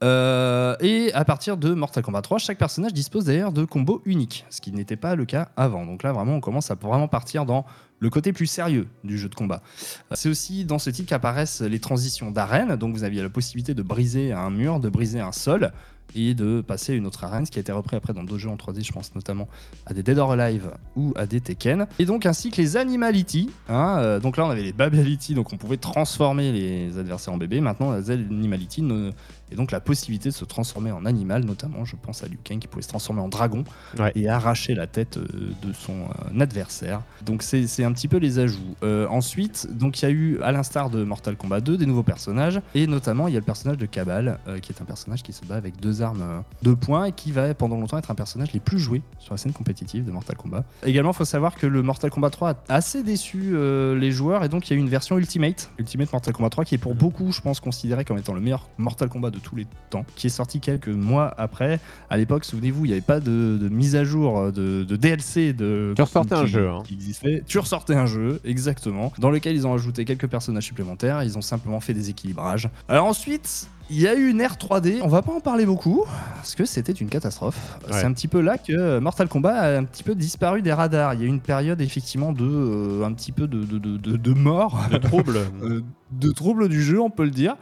Euh, 0.04 0.76
et 0.80 1.12
à 1.14 1.26
partir 1.26 1.58
de 1.58 1.74
Mortal 1.74 2.04
Kombat 2.04 2.22
3, 2.22 2.38
chaque 2.38 2.60
personnage 2.60 2.94
dispose 2.94 3.26
d'ailleurs 3.26 3.52
de 3.52 3.66
combos 3.66 4.02
uniques, 4.06 4.46
ce 4.50 4.62
qui 4.62 4.72
n'était 4.72 4.96
pas 4.96 5.16
le 5.16 5.26
cas 5.26 5.50
avant. 5.58 5.86
Donc 5.86 6.04
là, 6.04 6.12
vraiment, 6.12 6.36
on 6.36 6.40
commence 6.40 6.70
à 6.70 6.76
vraiment 6.76 7.08
partir 7.08 7.46
dans 7.46 7.66
le 8.00 8.10
côté 8.12 8.32
plus 8.32 8.46
sérieux 8.46 8.88
du 9.04 9.18
jeu 9.18 9.28
de 9.28 9.34
combat. 9.34 9.64
C'est 10.12 10.30
aussi 10.30 10.66
dans 10.66 10.78
ce 10.78 10.92
titre 10.92 11.10
qu'apparaissent 11.10 11.62
les 11.62 11.80
transitions 11.80 12.30
d'arène. 12.30 12.76
Donc 12.76 12.94
vous 12.94 13.04
aviez 13.04 13.24
la 13.24 13.30
possibilité 13.30 13.74
de 13.74 13.82
briser 13.82 14.34
un 14.34 14.52
mur, 14.52 14.80
de 14.80 14.90
briser 14.90 15.20
un 15.20 15.32
sol 15.32 15.72
et 16.16 16.34
de 16.34 16.62
passer 16.62 16.94
une 16.94 17.06
autre 17.06 17.24
arène, 17.24 17.46
ce 17.46 17.52
qui 17.52 17.60
a 17.60 17.62
été 17.62 17.72
repris 17.72 17.96
après 17.96 18.14
dans 18.14 18.24
d'autres 18.24 18.40
jeux 18.40 18.50
en 18.50 18.56
3D, 18.56 18.84
je 18.86 18.92
pense 18.92 19.14
notamment 19.16 19.48
à 19.86 19.94
des 19.94 20.04
Dead 20.04 20.18
or 20.18 20.32
Alive 20.32 20.72
ou 20.96 21.14
à 21.16 21.26
des 21.26 21.42
Tekken. 21.42 21.86
Et 22.00 22.06
donc 22.06 22.26
ainsi 22.26 22.50
que 22.52 22.58
les 22.62 22.78
Animality. 22.78 23.50
hein, 23.70 23.98
euh, 24.00 24.20
donc 24.20 24.38
là 24.38 24.46
on 24.46 24.50
avait 24.50 24.64
les 24.64 24.74
Babality, 24.74 25.34
donc 25.36 25.52
on 25.54 25.58
pouvait 25.58 25.78
transformer 25.78 26.52
les 26.52 26.98
adversaires 26.98 27.34
en 27.34 27.38
bébés. 27.38 27.62
Maintenant 27.62 27.94
les 27.96 28.10
Animality 28.12 28.82
ne- 28.82 29.12
et 29.52 29.56
donc 29.56 29.72
la 29.72 29.80
possibilité 29.80 30.30
de 30.30 30.34
se 30.34 30.46
transformer 30.46 30.92
en 30.92 31.06
animal, 31.06 31.44
notamment 31.46 31.86
je 31.86 31.96
pense 31.96 32.24
à 32.24 32.28
Liu 32.28 32.38
Kang 32.44 32.60
qui 32.60 32.68
pouvait 32.68 32.82
se 32.84 32.88
transformer 32.90 33.22
en 33.22 33.28
dragon 33.30 33.64
Ouais. 33.98 34.12
et 34.16 34.28
arracher 34.30 34.76
la 34.76 34.88
tête 34.88 35.18
euh, 35.18 35.28
de 35.64 35.74
son 35.74 35.94
euh, 35.94 36.40
adversaire. 36.42 37.02
Donc 37.26 37.44
c'est 37.44 37.84
un 37.84 37.92
petit 37.92 38.08
peu 38.08 38.18
les 38.18 38.40
ajouts. 38.40 38.76
Euh, 38.84 39.08
ensuite, 39.08 39.68
donc 39.72 40.02
il 40.02 40.04
y 40.04 40.08
a 40.08 40.12
eu, 40.12 40.40
à 40.42 40.52
l'instar 40.52 40.90
de 40.90 41.04
Mortal 41.04 41.36
Kombat 41.38 41.62
2, 41.62 41.78
des 41.78 41.86
nouveaux 41.86 42.04
personnages, 42.04 42.62
et 42.76 42.88
notamment 42.88 43.28
il 43.28 43.34
y 43.34 43.38
a 43.38 43.40
le 43.40 43.46
personnage 43.46 43.78
de 43.78 43.86
Kabal, 43.86 44.40
euh, 44.48 44.60
qui 44.60 44.72
est 44.72 44.82
un 44.82 44.86
personnage 44.86 45.24
qui 45.24 45.34
se 45.34 45.46
bat 45.46 45.56
avec 45.56 45.80
deux 45.80 46.02
armes 46.02 46.44
de 46.64 46.74
poing 46.74 47.06
et 47.06 47.12
qui 47.12 47.32
va 47.32 47.54
pendant 47.54 47.78
longtemps 47.78 47.98
être 47.98 48.12
un 48.12 48.16
personnage 48.16 48.52
les 48.54 48.60
plus 48.60 48.80
joués 48.80 49.02
sur 49.20 49.34
la 49.34 49.38
scène 49.38 49.54
compétitive 49.54 50.06
de 50.06 50.12
Mortal 50.12 50.36
Kombat. 50.38 50.64
Également, 50.84 51.12
il 51.12 51.16
faut 51.16 51.26
savoir 51.26 51.56
que 51.56 51.68
le 51.68 51.82
Mortal 51.82 52.10
Kombat 52.12 52.30
3 52.30 52.50
a 52.50 52.56
assez 52.70 53.04
déçu 53.04 53.52
euh, 53.54 53.98
les 53.98 54.12
joueurs, 54.12 54.44
et 54.44 54.50
donc 54.50 54.68
il 54.70 54.74
y 54.74 54.76
a 54.76 54.78
eu 54.78 54.80
une 54.82 54.90
version 54.90 55.18
Ultimate, 55.18 55.70
Ultimate 55.78 56.12
Mortal 56.12 56.34
Kombat 56.34 56.50
3, 56.50 56.66
qui 56.66 56.76
est 56.76 56.80
pour 56.80 56.96
beaucoup, 56.96 57.32
je 57.32 57.42
pense, 57.42 57.60
considéré 57.60 58.06
comme 58.06 58.18
étant 58.18 58.34
le 58.34 58.42
meilleur 58.42 58.68
Mortal 58.78 59.10
Kombat 59.10 59.32
de 59.32 59.37
tous 59.40 59.56
les 59.56 59.66
temps, 59.90 60.06
qui 60.16 60.28
est 60.28 60.32
sorti 60.32 60.60
quelques 60.60 60.88
mois 60.90 61.34
après. 61.38 61.80
À 62.10 62.18
l'époque, 62.18 62.46
souvenez-vous, 62.46 62.86
il 62.86 62.90
n'y 62.90 62.94
avait 62.94 63.02
pas 63.02 63.20
de, 63.20 63.58
de 63.62 63.70
mise 63.70 63.96
à 63.96 64.04
jour, 64.04 64.38
euh, 64.40 64.52
de, 64.52 64.84
de 64.84 64.96
DLC, 64.96 65.54
de 65.54 65.94
Tu 65.96 66.02
ressortais 66.02 66.36
un 66.36 66.46
jeu, 66.46 66.70
hein. 66.70 66.84
qui 66.86 66.94
existait. 66.96 67.44
Tu 67.48 67.60
ressortais 67.60 67.96
un 67.96 68.06
jeu, 68.06 68.40
exactement, 68.44 69.12
dans 69.20 69.30
lequel 69.30 69.56
ils 69.56 69.66
ont 69.68 69.74
ajouté 69.74 70.06
quelques 70.06 70.28
personnages 70.28 70.64
supplémentaires. 70.66 71.24
Ils 71.24 71.38
ont 71.38 71.42
simplement 71.42 71.80
fait 71.80 71.94
des 71.94 72.10
équilibrages. 72.10 72.70
Alors 72.88 73.06
ensuite. 73.06 73.70
Il 73.90 74.02
y 74.02 74.06
a 74.10 74.16
eu 74.16 74.30
une 74.30 74.42
ère 74.42 74.56
3D, 74.58 75.00
on 75.02 75.08
va 75.08 75.22
pas 75.22 75.32
en 75.32 75.40
parler 75.40 75.66
beaucoup, 75.66 76.04
parce 76.36 76.56
que 76.56 76.66
c'était 76.66 76.92
une 76.92 77.08
catastrophe. 77.08 77.56
Ouais. 77.88 77.94
C'est 77.94 78.04
un 78.04 78.12
petit 78.12 78.28
peu 78.28 78.42
là 78.42 78.58
que 78.58 79.00
Mortal 79.00 79.30
Kombat 79.30 79.54
a 79.58 79.78
un 79.78 79.86
petit 79.86 80.04
peu 80.04 80.14
disparu 80.14 80.62
des 80.62 80.74
radars. 80.74 81.14
Il 81.14 81.22
y 81.22 81.24
a 81.24 81.26
eu 81.26 81.30
une 81.30 81.40
période 81.40 81.80
effectivement 81.80 82.34
de 82.34 82.44
euh, 82.44 83.06
un 83.06 83.14
petit 83.14 83.32
peu 83.32 83.48
de, 83.48 83.64
de, 83.64 83.78
de, 83.78 83.96
de- 83.96 84.18
de 84.18 84.34
mort, 84.34 84.78
de 84.92 84.98
trouble. 84.98 85.38
euh, 85.64 85.80
de 86.12 86.32
trouble 86.32 86.68
du 86.68 86.84
jeu, 86.84 87.00
on 87.00 87.10
peut 87.10 87.24
le 87.24 87.32
dire. 87.32 87.56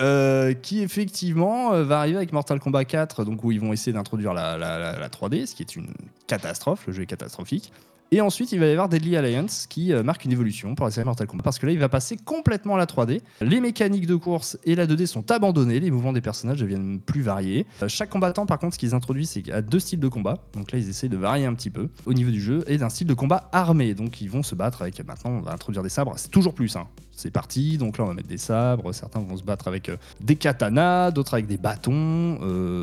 Euh, 0.00 0.54
qui 0.54 0.82
effectivement 0.82 1.72
euh, 1.72 1.84
va 1.84 2.00
arriver 2.00 2.16
avec 2.16 2.32
Mortal 2.32 2.58
Kombat 2.60 2.84
4, 2.84 3.24
donc 3.24 3.44
où 3.44 3.52
ils 3.52 3.60
vont 3.60 3.72
essayer 3.72 3.92
d'introduire 3.92 4.34
la, 4.34 4.56
la- 4.58 4.78
la- 4.78 4.98
la 4.98 5.08
3D, 5.08 5.46
ce 5.46 5.54
qui 5.54 5.62
est 5.62 5.76
une 5.76 5.88
catastrophe, 6.26 6.86
le 6.86 6.92
jeu 6.92 7.02
est 7.02 7.06
catastrophique. 7.06 7.72
Et 8.12 8.20
ensuite, 8.20 8.52
il 8.52 8.60
va 8.60 8.66
y 8.66 8.70
avoir 8.70 8.88
Deadly 8.88 9.16
Alliance 9.16 9.66
qui 9.68 9.92
euh, 9.92 10.04
marque 10.04 10.24
une 10.24 10.30
évolution 10.30 10.74
pour 10.76 10.86
la 10.86 10.92
série 10.92 11.04
Mortal 11.04 11.26
Kombat 11.26 11.42
parce 11.42 11.58
que 11.58 11.66
là, 11.66 11.72
il 11.72 11.78
va 11.80 11.88
passer 11.88 12.16
complètement 12.16 12.76
à 12.76 12.78
la 12.78 12.86
3D. 12.86 13.20
Les 13.40 13.60
mécaniques 13.60 14.06
de 14.06 14.14
course 14.14 14.56
et 14.64 14.76
la 14.76 14.86
2D 14.86 15.06
sont 15.06 15.28
abandonnées, 15.32 15.80
les 15.80 15.90
mouvements 15.90 16.12
des 16.12 16.20
personnages 16.20 16.60
deviennent 16.60 17.00
plus 17.00 17.22
variés. 17.22 17.66
Euh, 17.82 17.88
chaque 17.88 18.10
combattant, 18.10 18.46
par 18.46 18.58
contre, 18.60 18.74
ce 18.74 18.78
qu'ils 18.78 18.94
introduisent, 18.94 19.30
c'est 19.30 19.42
qu'il 19.42 19.52
y 19.52 19.56
a 19.56 19.62
deux 19.62 19.80
styles 19.80 19.98
de 19.98 20.06
combat. 20.06 20.38
Donc 20.52 20.70
là, 20.70 20.78
ils 20.78 20.88
essaient 20.88 21.08
de 21.08 21.16
varier 21.16 21.46
un 21.46 21.54
petit 21.54 21.70
peu 21.70 21.88
au 22.06 22.12
niveau 22.12 22.30
du 22.30 22.40
jeu 22.40 22.62
et 22.68 22.78
d'un 22.78 22.88
style 22.88 23.08
de 23.08 23.14
combat 23.14 23.48
armé. 23.52 23.94
Donc 23.94 24.20
ils 24.20 24.30
vont 24.30 24.44
se 24.44 24.54
battre 24.54 24.82
avec. 24.82 25.04
Maintenant, 25.04 25.32
on 25.32 25.40
va 25.40 25.52
introduire 25.52 25.82
des 25.82 25.88
sabres. 25.88 26.12
C'est 26.16 26.30
toujours 26.30 26.54
plus. 26.54 26.76
C'est 27.10 27.30
parti. 27.32 27.78
Donc 27.78 27.98
là, 27.98 28.04
on 28.04 28.08
va 28.08 28.14
mettre 28.14 28.28
des 28.28 28.38
sabres. 28.38 28.92
Certains 28.92 29.20
vont 29.20 29.36
se 29.36 29.42
battre 29.42 29.66
avec 29.66 29.88
euh, 29.88 29.96
des 30.20 30.36
katanas, 30.36 31.10
d'autres 31.10 31.34
avec 31.34 31.46
des 31.46 31.58
bâtons. 31.58 32.38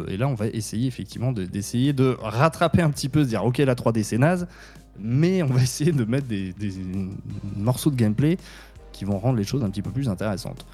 et 0.09 0.17
là, 0.17 0.27
on 0.27 0.33
va 0.33 0.47
essayer 0.47 0.87
effectivement 0.87 1.31
de- 1.31 1.45
d'essayer 1.45 1.93
de 1.93 2.17
rattraper 2.21 2.81
un 2.81 2.89
petit 2.89 3.07
peu, 3.07 3.23
se 3.23 3.29
dire 3.29 3.45
ok, 3.45 3.59
la 3.59 3.75
3D 3.75 4.03
c'est 4.03 4.17
naze, 4.17 4.47
mais 4.99 5.43
on 5.43 5.47
va 5.47 5.61
essayer 5.61 5.91
de 5.91 6.05
mettre 6.05 6.27
des, 6.27 6.53
morceaux 7.55 7.91
de 7.91 7.95
gameplay 7.95 8.37
qui 8.91 9.05
vont 9.05 9.17
rendre 9.17 9.37
les 9.37 9.43
choses 9.43 9.63
un 9.63 9.69
petit 9.69 9.81
peu 9.81 9.91
plus 9.91 10.09
intéressantes. 10.09 10.65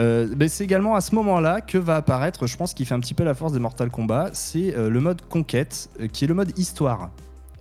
Euh, 0.00 0.34
c'est 0.48 0.64
également 0.64 0.94
à 0.94 1.00
ce 1.00 1.14
moment-là 1.14 1.60
que 1.60 1.76
va 1.76 1.96
apparaître, 1.96 2.46
je 2.46 2.56
pense, 2.56 2.72
qui 2.72 2.84
fait 2.84 2.94
un 2.94 3.00
petit 3.00 3.14
peu 3.14 3.24
la 3.24 3.34
force 3.34 3.52
des 3.52 3.58
Mortal 3.58 3.90
Kombat, 3.90 4.30
c'est 4.32 4.74
euh, 4.74 4.88
le 4.88 5.00
mode 5.00 5.20
conquête, 5.28 5.90
euh, 6.00 6.06
qui 6.06 6.24
est 6.24 6.28
le 6.28 6.34
mode 6.34 6.58
histoire 6.58 7.10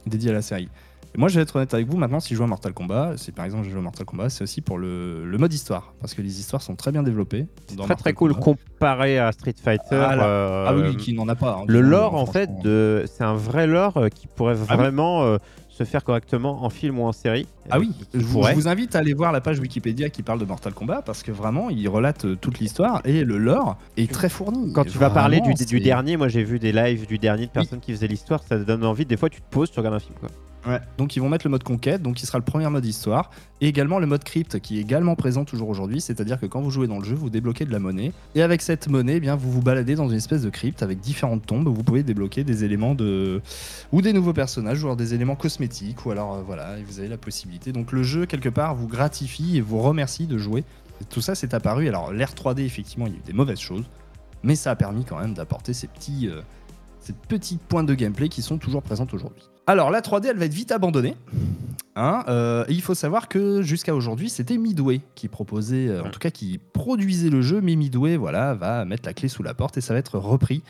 dédié 0.06 0.30
à 0.30 0.34
la 0.34 0.42
série. 0.42 0.70
Et 1.14 1.18
moi, 1.18 1.28
je 1.28 1.36
vais 1.36 1.42
être 1.42 1.56
honnête 1.58 1.74
avec 1.74 1.88
vous, 1.88 1.98
maintenant, 1.98 2.20
si 2.22 2.30
je 2.34 2.38
joue 2.38 2.44
à 2.44 2.48
Mortal 2.48 2.74
Kombat, 2.74 3.18
si 3.18 3.32
par 3.34 3.44
exemple 3.46 3.66
je 3.66 3.70
joue 3.72 3.80
à 3.80 3.82
Mortal 3.82 4.06
Kombat, 4.06 4.30
c'est 4.30 4.44
aussi 4.44 4.62
pour 4.62 4.78
le, 4.78 5.26
le 5.26 5.38
mode 5.38 5.54
histoire, 5.54 5.94
parce 6.00 6.14
que 6.14 6.22
les 6.22 6.40
histoires 6.40 6.62
sont 6.62 6.76
très 6.76 6.92
bien 6.94 7.04
développées. 7.04 7.42
dans 7.42 7.48
Très 7.68 7.76
Mortal 7.78 7.98
très 7.98 8.14
cool 8.14 8.32
Kombat. 8.34 8.42
comparé 8.76 9.20
à 9.20 9.32
Street 9.34 9.56
Fighter. 9.62 9.84
Voilà. 9.98 10.24
euh, 10.26 10.66
Ah 10.70 10.76
oui, 10.76 10.96
qui 10.96 11.14
n'en 11.14 11.28
a 11.28 11.36
pas. 11.36 11.58
hein, 11.60 11.66
Le 11.68 11.82
lore, 11.82 12.16
en 12.16 12.26
fait, 12.26 12.50
de... 12.64 13.04
c'est 13.12 13.24
un 13.26 13.36
vrai 13.36 13.68
lore 13.68 13.98
euh, 13.98 14.08
qui 14.10 14.28
pourrait 14.28 14.56
Ah 14.70 14.72
oui. 14.72 14.78
vraiment 14.78 15.24
euh, 15.24 15.38
se 15.70 15.84
faire 15.84 16.04
correctement 16.06 16.64
en 16.64 16.70
film 16.70 16.98
ou 17.00 17.04
en 17.04 17.12
série. 17.12 17.46
Ah 17.70 17.80
oui, 17.80 17.92
je 18.14 18.20
vous, 18.20 18.40
pourrait. 18.40 18.52
je 18.52 18.56
vous 18.56 18.68
invite 18.70 18.96
à 18.96 19.00
aller 19.00 19.14
voir 19.14 19.34
la 19.34 19.42
page 19.42 19.60
Wikipédia 19.60 20.10
qui 20.10 20.22
parle 20.24 20.40
de 20.40 20.46
Mortal 20.46 20.74
Kombat 20.74 21.02
parce 21.02 21.24
que 21.24 21.32
vraiment 21.34 21.70
il 21.70 21.88
relate 21.90 22.40
toute 22.40 22.60
l'histoire 22.60 23.02
et 23.04 23.24
le 23.26 23.38
lore 23.38 23.78
est 23.98 24.10
très 24.12 24.30
fourni. 24.30 24.72
Quand 24.74 24.86
tu 24.86 24.98
vas 24.98 25.10
parler 25.10 25.42
du, 25.42 25.52
c'est- 25.58 25.80
dernier, 25.80 26.16
moi 26.18 26.28
j'ai 26.30 26.44
vu 26.44 26.58
des 26.60 26.72
lives 26.72 27.06
du 27.08 27.18
dernier 27.18 27.48
de 27.48 27.52
personnes 27.52 27.80
qui 27.82 27.92
faisaient 27.92 28.08
l'histoire, 28.08 28.44
ça 28.44 28.58
te 28.58 28.64
donne 28.64 28.86
envie. 28.86 29.06
Des 29.06 29.18
fois, 29.18 29.30
tu 29.30 29.42
te 29.42 29.50
poses, 29.50 29.72
tu 29.72 29.80
regardes 29.80 29.96
un 29.96 30.00
film. 30.00 30.14
Quoi. 30.20 30.30
Ouais. 30.66 30.80
Donc 30.98 31.16
ils 31.16 31.20
vont 31.20 31.30
mettre 31.30 31.46
le 31.46 31.50
mode 31.50 31.64
conquête, 31.64 32.02
donc 32.02 32.16
qui 32.16 32.26
sera 32.26 32.38
le 32.38 32.44
premier 32.44 32.70
mode 32.70 32.86
histoire, 32.86 33.32
et 33.62 33.68
également 33.68 34.00
le 34.00 34.06
mode 34.06 34.24
crypte 34.24 34.60
qui 34.60 34.78
est 34.78 34.82
également 34.82 35.16
présent 35.16 35.44
toujours 35.44 35.70
aujourd'hui, 35.70 36.02
c'est-à-dire 36.02 36.40
que 36.40 36.46
quand 36.46 36.62
vous 36.62 36.70
jouez 36.70 36.88
dans 36.88 37.00
le 37.00 37.04
jeu, 37.04 37.16
vous 37.16 37.30
débloquez 37.30 37.66
de 37.66 37.72
la 37.72 37.80
monnaie, 37.80 38.12
et 38.36 38.44
avec 38.44 38.62
cette 38.62 38.88
monnaie, 38.88 39.16
eh 39.16 39.20
bien 39.20 39.36
vous 39.36 39.52
vous 39.52 39.62
baladez 39.62 39.96
dans 39.96 40.08
une 40.08 40.18
espèce 40.18 40.44
de 40.44 40.50
crypte 40.50 40.84
avec 40.84 41.00
différentes 41.00 41.46
tombes, 41.46 41.68
où 41.68 41.74
vous 41.74 41.84
pouvez 41.84 42.04
débloquer 42.04 42.44
des 42.44 42.64
éléments 42.64 42.94
de 42.94 43.42
ou 43.92 44.02
des 44.02 44.14
nouveaux 44.14 44.34
personnages, 44.34 44.84
ou 44.84 44.88
alors 44.88 44.98
des 44.98 45.14
éléments 45.16 45.36
cosmétiques, 45.36 46.06
ou 46.06 46.12
alors 46.12 46.36
euh, 46.36 46.42
voilà, 46.46 46.76
vous 46.86 47.00
avez 47.00 47.08
la 47.08 47.18
possibilité. 47.18 47.72
Donc 47.72 47.92
le 47.92 48.04
jeu 48.04 48.26
quelque 48.26 48.50
part 48.50 48.76
vous 48.76 48.88
gratifie 48.88 49.58
et 49.58 49.62
vous 49.62 49.80
remercie 49.80 50.28
de 50.28 50.38
jouer. 50.38 50.64
Et 51.02 51.06
tout 51.06 51.22
ça 51.22 51.34
c'est 51.34 51.56
apparu. 51.56 51.88
Alors 51.88 52.14
l'ère 52.14 52.34
3D 52.34 52.60
effectivement, 52.62 53.08
il 53.08 53.14
y 53.14 53.16
a 53.16 53.20
eu 53.20 53.24
des 53.26 53.34
mauvaises 53.34 53.60
choses, 53.60 53.86
mais 54.44 54.56
ça 54.56 54.72
a 54.72 54.76
permis 54.76 55.06
quand 55.06 55.20
même 55.20 55.34
d'apporter 55.34 55.74
ces 55.74 55.88
petits 55.88 56.28
euh, 56.28 56.42
ces 57.02 57.14
petites 57.14 57.62
points 57.62 57.84
de 57.84 57.94
gameplay 57.94 58.30
qui 58.30 58.42
sont 58.42 58.58
toujours 58.58 58.82
présentes 58.82 59.14
aujourd'hui. 59.14 59.44
Alors 59.68 59.92
la 59.92 60.02
3D, 60.02 60.28
elle 60.28 60.38
va 60.38 60.46
être 60.46 60.54
vite 60.54 60.72
abandonnée. 60.72 61.16
Hein, 61.96 62.24
euh, 62.30 62.64
et 62.70 62.74
il 62.74 62.82
faut 62.82 62.94
savoir 62.94 63.28
que 63.28 63.62
jusqu'à 63.62 63.94
aujourd'hui, 63.94 64.30
c'était 64.30 64.58
Midway 64.58 65.02
qui 65.14 65.28
proposait, 65.28 65.90
euh, 65.90 66.04
en 66.04 66.10
tout 66.10 66.20
cas 66.20 66.30
qui 66.30 66.58
produisait 66.58 67.30
le 67.30 67.42
jeu, 67.42 67.60
mais 67.62 67.76
Midway, 67.76 68.16
voilà, 68.16 68.54
va 68.54 68.86
mettre 68.86 69.04
la 69.06 69.14
clé 69.14 69.28
sous 69.28 69.44
la 69.44 69.54
porte 69.54 69.78
et 69.78 69.82
ça 69.82 69.94
va 69.94 70.00
être 70.00 70.18
repris 70.18 70.64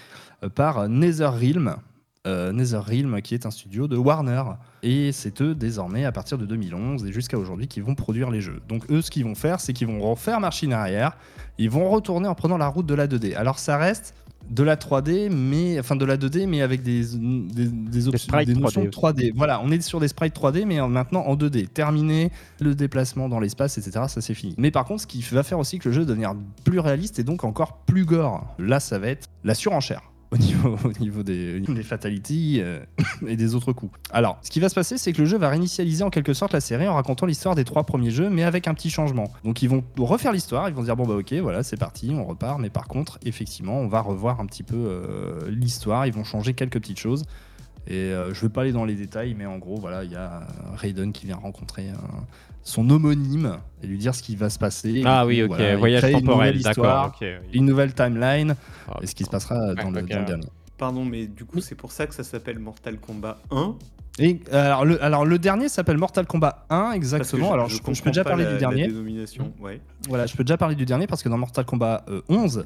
euh, 0.43 0.49
par 0.49 0.89
NetherRealm. 0.89 1.75
NetherRealm, 2.23 3.19
qui 3.23 3.33
est 3.33 3.47
un 3.47 3.51
studio 3.51 3.87
de 3.87 3.97
Warner. 3.97 4.43
Et 4.83 5.11
c'est 5.11 5.41
eux, 5.41 5.55
désormais, 5.55 6.05
à 6.05 6.11
partir 6.11 6.37
de 6.37 6.45
2011 6.45 7.03
et 7.05 7.11
jusqu'à 7.11 7.39
aujourd'hui, 7.39 7.67
qui 7.67 7.81
vont 7.81 7.95
produire 7.95 8.29
les 8.29 8.41
jeux. 8.41 8.61
Donc 8.67 8.83
eux, 8.91 9.01
ce 9.01 9.09
qu'ils 9.09 9.23
vont 9.23 9.33
faire, 9.33 9.59
c'est 9.59 9.73
qu'ils 9.73 9.87
vont 9.87 9.99
refaire 9.99 10.39
machine 10.39 10.71
arrière. 10.71 11.17
Ils 11.57 11.71
vont 11.71 11.89
retourner 11.89 12.27
en 12.27 12.35
prenant 12.35 12.57
la 12.57 12.67
route 12.67 12.85
de 12.85 12.93
la 12.93 13.07
2D. 13.07 13.35
Alors 13.35 13.57
ça 13.57 13.77
reste 13.77 14.13
de 14.49 14.63
la 14.63 14.75
3D, 14.75 15.29
mais 15.29 15.79
enfin 15.79 15.95
de 15.95 16.03
la 16.05 16.17
2D, 16.17 16.45
mais 16.47 16.61
avec 16.61 16.83
des, 16.83 17.03
des, 17.15 17.67
des, 17.67 18.07
options- 18.07 18.31
des 18.47 18.53
notions 18.55 18.81
3D. 18.83 18.85
de 18.85 18.89
3D. 19.29 19.33
Voilà, 19.35 19.61
on 19.63 19.71
est 19.71 19.81
sur 19.81 19.99
des 19.99 20.07
sprites 20.09 20.35
3D, 20.35 20.65
mais 20.65 20.79
en- 20.81 20.89
maintenant 20.89 21.21
en 21.21 21.35
2D. 21.35 21.67
Terminé 21.67 22.31
le 22.59 22.75
déplacement 22.75 23.29
dans 23.29 23.39
l'espace, 23.39 23.77
etc. 23.77 24.05
Ça 24.07 24.19
c'est 24.21 24.33
fini. 24.33 24.55
Mais 24.57 24.71
par 24.71 24.85
contre, 24.85 25.01
ce 25.03 25.07
qui 25.07 25.21
va 25.31 25.43
faire 25.43 25.59
aussi 25.59 25.79
que 25.79 25.89
le 25.89 25.95
jeu 25.95 26.05
devenir 26.05 26.33
plus 26.65 26.79
réaliste 26.79 27.19
et 27.19 27.23
donc 27.23 27.43
encore 27.43 27.77
plus 27.85 28.05
gore. 28.05 28.45
Là, 28.59 28.79
ça 28.79 28.99
va 28.99 29.07
être 29.07 29.27
la 29.43 29.55
surenchère. 29.55 30.01
Au 30.31 30.37
niveau, 30.37 30.77
au 30.85 30.91
niveau 30.99 31.23
des, 31.23 31.59
des 31.59 31.83
fatalities 31.83 32.59
euh, 32.61 32.79
et 33.27 33.35
des 33.35 33.53
autres 33.53 33.73
coups. 33.73 33.91
Alors, 34.11 34.39
ce 34.41 34.49
qui 34.49 34.59
va 34.59 34.69
se 34.69 34.75
passer, 34.75 34.97
c'est 34.97 35.11
que 35.13 35.21
le 35.21 35.25
jeu 35.25 35.37
va 35.37 35.49
réinitialiser 35.49 36.03
en 36.03 36.09
quelque 36.09 36.33
sorte 36.33 36.53
la 36.53 36.61
série 36.61 36.87
en 36.87 36.95
racontant 36.95 37.25
l'histoire 37.25 37.55
des 37.55 37.65
trois 37.65 37.83
premiers 37.83 38.11
jeux, 38.11 38.29
mais 38.29 38.43
avec 38.43 38.67
un 38.67 38.73
petit 38.73 38.89
changement. 38.89 39.31
Donc, 39.43 39.61
ils 39.61 39.69
vont 39.69 39.83
refaire 39.97 40.31
l'histoire, 40.31 40.69
ils 40.69 40.75
vont 40.75 40.83
dire 40.83 40.95
bon 40.95 41.05
bah 41.05 41.15
ok, 41.15 41.33
voilà, 41.33 41.63
c'est 41.63 41.77
parti, 41.77 42.11
on 42.15 42.23
repart. 42.25 42.59
Mais 42.59 42.69
par 42.69 42.87
contre, 42.87 43.19
effectivement, 43.25 43.79
on 43.79 43.87
va 43.87 44.01
revoir 44.01 44.39
un 44.39 44.45
petit 44.45 44.63
peu 44.63 44.77
euh, 44.77 45.49
l'histoire. 45.49 46.05
Ils 46.05 46.13
vont 46.13 46.23
changer 46.23 46.53
quelques 46.53 46.79
petites 46.79 46.99
choses. 46.99 47.23
Et 47.87 47.95
euh, 47.95 48.33
je 48.33 48.41
vais 48.41 48.49
pas 48.49 48.61
aller 48.61 48.71
dans 48.71 48.85
les 48.85 48.95
détails, 48.95 49.33
mais 49.37 49.45
en 49.45 49.57
gros, 49.57 49.75
voilà, 49.77 50.03
il 50.03 50.11
y 50.11 50.15
a 50.15 50.41
Raiden 50.75 51.11
qui 51.11 51.25
vient 51.25 51.35
rencontrer 51.37 51.89
euh, 51.89 51.95
son 52.63 52.87
homonyme 52.89 53.57
et 53.81 53.87
lui 53.87 53.97
dire 53.97 54.13
ce 54.13 54.21
qui 54.21 54.35
va 54.35 54.49
se 54.49 54.59
passer. 54.59 55.01
Ah 55.05 55.25
oui, 55.25 55.41
ok, 55.41 55.47
voilà, 55.49 55.75
voyage 55.77 56.01
temporel, 56.11 56.23
nouvelle 56.49 56.61
d'accord. 56.63 56.85
histoire, 56.85 57.07
ok, 57.07 57.15
oui. 57.21 57.49
Une 57.53 57.65
nouvelle 57.65 57.93
timeline 57.93 58.55
Ah, 58.87 58.97
et 59.01 59.07
ce 59.07 59.15
qui 59.15 59.23
se 59.23 59.29
passera 59.29 59.73
dans, 59.75 59.89
le, 59.89 60.01
dans 60.03 60.19
le 60.19 60.25
dernier. 60.25 60.45
Pardon, 60.77 61.03
mais 61.05 61.25
du 61.27 61.43
coup, 61.45 61.59
c'est 61.59 61.75
pour 61.75 61.91
ça 61.91 62.05
que 62.07 62.13
ça 62.13 62.23
s'appelle 62.23 62.59
Mortal 62.59 62.97
Kombat 62.99 63.39
1. 63.51 63.75
Et 64.19 64.41
euh, 64.51 64.65
alors 64.65 64.85
le, 64.85 65.03
alors 65.03 65.25
le 65.25 65.39
dernier 65.39 65.69
s'appelle 65.69 65.97
Mortal 65.97 66.27
Kombat 66.27 66.65
1 66.69 66.75
parce 66.77 66.91
que 66.91 66.95
exactement. 66.97 67.47
je- 67.47 67.53
alors 67.53 67.65
je 67.67 67.71
je, 67.71 67.77
je 67.77 67.81
comprends 67.83 68.03
peux 68.03 68.09
déjà 68.11 68.23
parler 68.25 68.43
la- 68.43 68.49
du 68.49 68.53
la 68.55 68.59
dernier. 68.59 68.87
dénomination, 68.87 69.53
ouais. 69.61 69.79
Voilà, 70.09 70.25
je 70.25 70.35
peux 70.35 70.43
déjà 70.43 70.57
parler 70.57 70.75
du 70.75 70.85
dernier 70.85 71.07
parce 71.07 71.23
que 71.23 71.29
dans 71.29 71.37
Mortal 71.37 71.65
Kombat 71.65 72.03
euh, 72.09 72.21
11, 72.29 72.65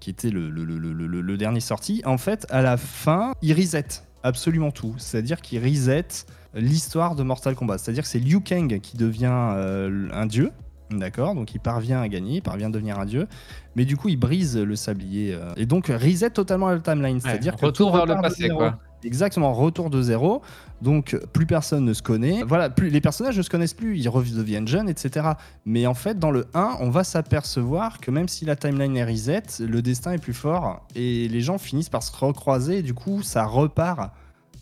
qui 0.00 0.10
était 0.10 0.30
le, 0.30 0.48
le- 0.50 0.64
le- 0.64 0.78
le- 0.78 0.92
le- 1.06 1.20
le 1.20 1.36
dernier 1.36 1.60
sorti, 1.60 2.00
en 2.06 2.16
fait, 2.16 2.46
à 2.48 2.62
la 2.62 2.76
fin, 2.76 3.32
il 3.42 3.52
reset 3.54 3.84
absolument 4.24 4.72
tout. 4.72 4.94
C'est-à-dire 4.98 5.40
qu'il 5.40 5.62
reset 5.62 6.06
l'histoire 6.54 7.14
de 7.14 7.22
Mortal 7.22 7.54
Kombat. 7.54 7.78
C'est-à-dire 7.78 8.02
que 8.02 8.08
c'est 8.08 8.18
Liu 8.18 8.40
Kang 8.40 8.80
qui 8.80 8.96
devient 8.96 9.30
euh, 9.30 10.08
un 10.12 10.26
dieu. 10.26 10.50
D'accord, 10.90 11.34
donc 11.34 11.54
il 11.54 11.60
parvient 11.60 12.00
à 12.02 12.08
gagner, 12.08 12.36
il 12.36 12.42
parvient 12.42 12.68
à 12.68 12.70
devenir 12.70 12.98
un 12.98 13.06
dieu, 13.06 13.26
mais 13.74 13.86
du 13.86 13.96
coup 13.96 14.10
il 14.10 14.18
brise 14.18 14.56
le 14.56 14.76
sablier 14.76 15.34
euh, 15.34 15.52
et 15.56 15.64
donc 15.64 15.86
reset 15.86 16.30
totalement 16.30 16.68
la 16.68 16.78
timeline. 16.78 17.20
C'est-à-dire 17.20 17.56
que 17.56 17.66
retour 17.66 17.90
vers 17.90 18.04
le 18.04 18.20
passé, 18.20 18.50
quoi. 18.50 18.78
Exactement, 19.04 19.52
retour 19.52 19.90
de 19.90 20.00
zéro. 20.02 20.42
Donc 20.82 21.16
plus 21.32 21.46
personne 21.46 21.84
ne 21.84 21.92
se 21.92 22.02
connaît. 22.02 22.42
Voilà, 22.42 22.70
plus 22.70 22.90
les 22.90 23.00
personnages 23.00 23.36
ne 23.36 23.42
se 23.42 23.50
connaissent 23.50 23.74
plus, 23.74 23.98
ils 23.98 24.08
redeviennent 24.08 24.68
jeunes, 24.68 24.88
etc. 24.88 25.28
Mais 25.64 25.86
en 25.86 25.94
fait, 25.94 26.18
dans 26.18 26.30
le 26.30 26.46
1, 26.54 26.78
on 26.80 26.90
va 26.90 27.04
s'apercevoir 27.04 28.00
que 28.00 28.10
même 28.10 28.28
si 28.28 28.44
la 28.44 28.56
timeline 28.56 28.96
est 28.96 29.04
reset, 29.04 29.42
le 29.60 29.82
destin 29.82 30.12
est 30.12 30.18
plus 30.18 30.34
fort 30.34 30.86
et 30.94 31.28
les 31.28 31.40
gens 31.40 31.58
finissent 31.58 31.88
par 31.88 32.02
se 32.02 32.12
recroiser. 32.16 32.78
Et 32.78 32.82
du 32.82 32.94
coup, 32.94 33.22
ça 33.22 33.44
repart 33.44 34.10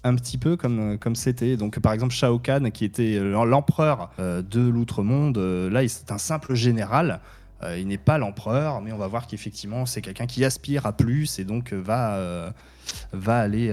un 0.04 0.14
petit 0.14 0.38
peu 0.38 0.56
comme 0.56 0.98
comme 0.98 1.14
c'était. 1.14 1.56
Donc 1.56 1.78
par 1.80 1.92
exemple 1.92 2.12
Shao 2.12 2.38
Kahn 2.38 2.70
qui 2.70 2.84
était 2.84 3.16
euh, 3.16 3.44
l'empereur 3.44 4.10
euh, 4.18 4.42
de 4.42 4.60
l'outre-monde, 4.60 5.38
euh, 5.38 5.70
là 5.70 5.86
c'est 5.88 6.12
un 6.12 6.18
simple 6.18 6.54
général. 6.54 7.20
Euh, 7.64 7.78
il 7.78 7.86
n'est 7.86 7.98
pas 7.98 8.18
l'empereur, 8.18 8.80
mais 8.80 8.92
on 8.92 8.98
va 8.98 9.06
voir 9.06 9.26
qu'effectivement 9.26 9.86
c'est 9.86 10.00
quelqu'un 10.00 10.26
qui 10.26 10.44
aspire 10.44 10.86
à 10.86 10.92
plus 10.92 11.38
et 11.38 11.44
donc 11.44 11.72
euh, 11.72 11.80
va 11.80 12.14
euh, 12.14 12.50
va 13.12 13.38
aller 13.38 13.72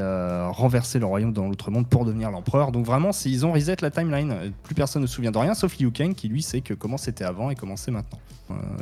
renverser 0.52 1.00
le 1.00 1.06
royaume 1.06 1.34
dans 1.34 1.48
l'outre-monde 1.48 1.88
pour 1.88 2.06
devenir 2.06 2.30
l'empereur. 2.30 2.72
Donc 2.72 2.86
vraiment, 2.86 3.10
ils 3.26 3.46
ont 3.46 3.52
reset 3.52 3.78
la 3.82 3.90
timeline. 3.90 4.54
Plus 4.64 4.76
personne 4.76 5.02
ne 5.02 5.08
se 5.08 5.16
souvient 5.16 5.32
de 5.32 5.38
rien, 5.38 5.56
sauf 5.56 5.80
Liu 5.80 5.92
Kang 5.92 6.14
qui 6.14 6.28
lui 6.28 6.44
sait 6.44 6.62
que 6.62 6.76
comment 6.76 6.98
c'était 6.98 7.26
avant 7.26 7.50
et 7.50 7.56
comment 7.56 7.76
c'est 7.76 7.92
maintenant. 7.92 8.20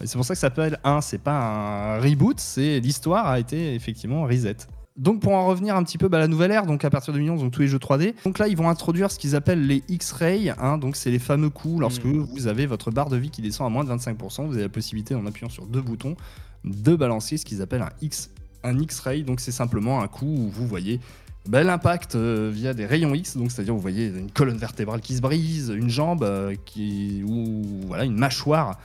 Et 0.02 0.06
c'est 0.06 0.18
pour 0.18 0.26
ça 0.26 0.34
que 0.34 0.40
ça 0.40 0.48
s'appelle 0.48 0.80
1. 0.84 1.02
C'est 1.02 1.18
pas 1.18 1.32
un 1.32 2.00
reboot, 2.00 2.40
c'est 2.40 2.82
l'histoire 2.82 3.26
a 3.28 3.40
été 3.40 3.74
effectivement 3.74 4.24
reset. 4.24 4.58
Donc 4.98 5.22
pour 5.22 5.34
en 5.34 5.46
revenir 5.46 5.76
un 5.76 5.84
petit 5.84 5.98
peu 6.00 6.08
bah, 6.08 6.18
à 6.18 6.22
la 6.22 6.28
nouvelle 6.28 6.52
ère, 6.52 6.66
donc 6.66 6.84
à 6.84 6.90
partir 6.90 7.14
de 7.14 7.20
2011, 7.20 7.42
donc 7.42 7.52
tous 7.52 7.62
les 7.62 7.68
jeux 7.68 7.78
3D. 7.78 8.16
Donc 8.26 8.40
là, 8.40 8.48
ils 8.48 8.58
vont 8.58 8.68
introduire 8.68 9.12
ce 9.12 9.20
qu'ils 9.20 9.36
appellent 9.36 9.66
les 9.66 9.84
X-Ray. 9.90 10.52
hein, 10.58 10.78
donc 10.80 10.96
c'est 10.96 11.12
les 11.12 11.20
fameux 11.20 11.50
coups 11.52 11.80
lorsque 11.80 12.04
Mhm. 12.06 12.24
vous 12.34 12.48
avez 12.48 12.66
votre 12.66 12.90
barre 12.90 13.10
de 13.10 13.18
vie 13.18 13.30
qui 13.30 13.42
descend 13.44 13.68
à 13.68 13.70
moins 13.70 13.84
de 13.84 13.90
25%. 13.90 14.46
Vous 14.48 14.54
avez 14.54 14.64
la 14.64 14.70
possibilité, 14.70 15.14
en 15.14 15.26
appuyant 15.28 15.50
sur 15.50 15.68
deux 15.68 15.82
boutons, 15.82 16.16
de 16.64 16.96
balancer 16.96 17.38
ce 17.38 17.46
qu'ils 17.46 17.62
appellent 17.62 17.84
un 17.84 17.92
X 18.02 18.32
un 18.64 18.78
X-ray, 18.80 19.24
donc 19.24 19.40
c'est 19.40 19.52
simplement 19.52 20.02
un 20.02 20.08
coup 20.08 20.26
où 20.26 20.50
vous 20.50 20.68
voyez 20.68 21.00
bah, 21.48 21.64
l'impact 21.64 22.16
euh, 22.16 22.52
via 22.54 22.74
des 22.74 22.86
rayons 22.88 23.14
X, 23.14 23.38
donc 23.38 23.52
c'est-à-dire 23.52 23.74
vous 23.76 23.80
voyez 23.80 24.08
une 24.08 24.32
colonne 24.32 24.58
vertébrale 24.58 25.00
qui 25.00 25.16
se 25.16 25.22
brise, 25.22 25.70
une 25.74 25.90
jambe 25.90 26.24
euh, 26.24 26.56
qui 26.66 27.24
ou 27.26 27.62
voilà 27.86 28.04
une 28.04 28.18
mâchoire 28.18 28.78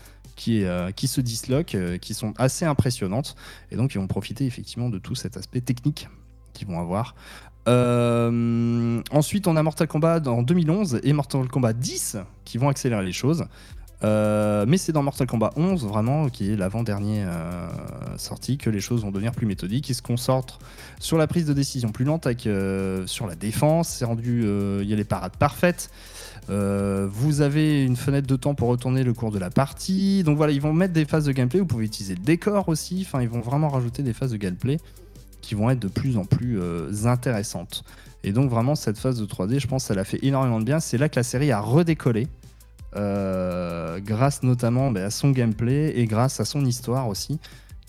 euh, 0.50 0.90
qui 0.90 1.08
se 1.08 1.20
disloque, 1.20 1.74
euh, 1.74 1.98
qui 1.98 2.14
sont 2.14 2.34
assez 2.38 2.64
impressionnantes 2.64 3.36
et 3.70 3.76
donc 3.76 3.94
ils 3.94 3.98
vont 3.98 4.06
profiter 4.06 4.46
effectivement 4.46 4.88
de 4.88 4.98
tout 4.98 5.14
cet 5.14 5.36
aspect 5.36 5.60
technique 5.60 6.08
qu'ils 6.52 6.68
vont 6.68 6.80
avoir. 6.80 7.14
Euh, 7.68 9.00
ensuite, 9.12 9.46
on 9.46 9.56
a 9.56 9.62
Mortal 9.62 9.86
Kombat 9.86 10.22
en 10.26 10.42
2011 10.42 11.00
et 11.04 11.12
Mortal 11.12 11.46
Kombat 11.48 11.74
10 11.74 12.18
qui 12.44 12.58
vont 12.58 12.68
accélérer 12.68 13.04
les 13.04 13.12
choses. 13.12 13.44
Mais 14.04 14.78
c'est 14.78 14.90
dans 14.90 15.04
Mortal 15.04 15.28
Kombat 15.28 15.52
11 15.54 15.86
vraiment 15.86 16.28
qui 16.28 16.50
est 16.50 16.56
l'avant-dernier 16.56 17.22
euh, 17.24 17.68
sorti 18.18 18.58
que 18.58 18.68
les 18.68 18.80
choses 18.80 19.02
vont 19.02 19.12
devenir 19.12 19.30
plus 19.30 19.46
méthodiques. 19.46 19.88
Ils 19.90 19.94
se 19.94 20.02
concentrent 20.02 20.58
sur 20.98 21.18
la 21.18 21.28
prise 21.28 21.46
de 21.46 21.52
décision 21.52 21.90
plus 21.90 22.04
lente 22.04 22.26
avec 22.26 22.48
sur 23.06 23.28
la 23.28 23.36
défense. 23.36 23.88
C'est 23.88 24.04
rendu, 24.04 24.44
il 24.80 24.88
y 24.88 24.92
a 24.92 24.96
les 24.96 25.04
parades 25.04 25.36
parfaites. 25.36 25.88
Euh, 26.50 27.08
vous 27.10 27.40
avez 27.40 27.84
une 27.84 27.96
fenêtre 27.96 28.26
de 28.26 28.36
temps 28.36 28.54
pour 28.54 28.68
retourner 28.68 29.04
le 29.04 29.12
cours 29.14 29.30
de 29.30 29.38
la 29.38 29.50
partie. 29.50 30.22
Donc 30.24 30.36
voilà, 30.36 30.52
ils 30.52 30.60
vont 30.60 30.72
mettre 30.72 30.92
des 30.92 31.04
phases 31.04 31.24
de 31.24 31.32
gameplay. 31.32 31.60
Vous 31.60 31.66
pouvez 31.66 31.84
utiliser 31.84 32.14
le 32.14 32.22
décor 32.22 32.68
aussi. 32.68 33.04
Enfin, 33.06 33.22
ils 33.22 33.28
vont 33.28 33.40
vraiment 33.40 33.68
rajouter 33.68 34.02
des 34.02 34.12
phases 34.12 34.32
de 34.32 34.36
gameplay 34.36 34.78
qui 35.40 35.54
vont 35.54 35.70
être 35.70 35.80
de 35.80 35.88
plus 35.88 36.16
en 36.16 36.24
plus 36.24 36.60
euh, 36.60 36.90
intéressantes. 37.04 37.84
Et 38.24 38.32
donc 38.32 38.50
vraiment 38.50 38.74
cette 38.76 38.98
phase 38.98 39.18
de 39.18 39.26
3D, 39.26 39.58
je 39.58 39.66
pense, 39.66 39.90
elle 39.90 39.98
a 39.98 40.04
fait 40.04 40.20
énormément 40.24 40.60
de 40.60 40.64
bien. 40.64 40.80
C'est 40.80 40.98
là 40.98 41.08
que 41.08 41.16
la 41.16 41.24
série 41.24 41.50
a 41.52 41.60
redécollé. 41.60 42.28
euh, 42.96 44.00
grâce 44.00 44.42
notamment 44.42 44.90
bah, 44.90 45.04
à 45.06 45.10
son 45.10 45.30
gameplay 45.30 45.98
et 45.98 46.06
grâce 46.06 46.40
à 46.40 46.44
son 46.44 46.64
histoire 46.64 47.08
aussi, 47.08 47.40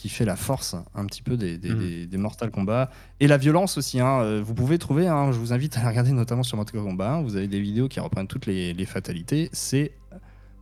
qui 0.04 0.10
fait 0.10 0.26
la 0.26 0.36
force 0.36 0.76
un 0.96 1.06
petit 1.06 1.22
peu 1.22 1.38
des, 1.38 1.58
des, 1.58 1.74
des- 1.74 2.06
des 2.08 2.18
Mortal 2.18 2.52
Kombat. 2.52 2.90
Et 3.22 3.28
la 3.28 3.38
violence 3.38 3.78
aussi, 3.78 4.02
hein, 4.02 4.20
euh, 4.22 4.42
vous 4.46 4.54
pouvez 4.54 4.78
trouver, 4.78 5.08
hein, 5.08 5.32
je 5.32 5.38
vous 5.40 5.54
invite 5.54 5.78
à 5.78 5.84
la 5.84 5.88
regarder 5.92 6.12
notamment 6.12 6.44
sur 6.44 6.58
Mortal 6.58 6.82
Kombat 6.82 7.10
1, 7.10 7.22
vous 7.22 7.38
avez 7.38 7.48
des 7.48 7.62
vidéos 7.62 7.88
qui 7.88 8.02
reprennent 8.02 8.28
toutes 8.28 8.46
les, 8.46 8.74
les 8.74 8.86
fatalités, 8.86 9.48
c'est, 9.54 9.94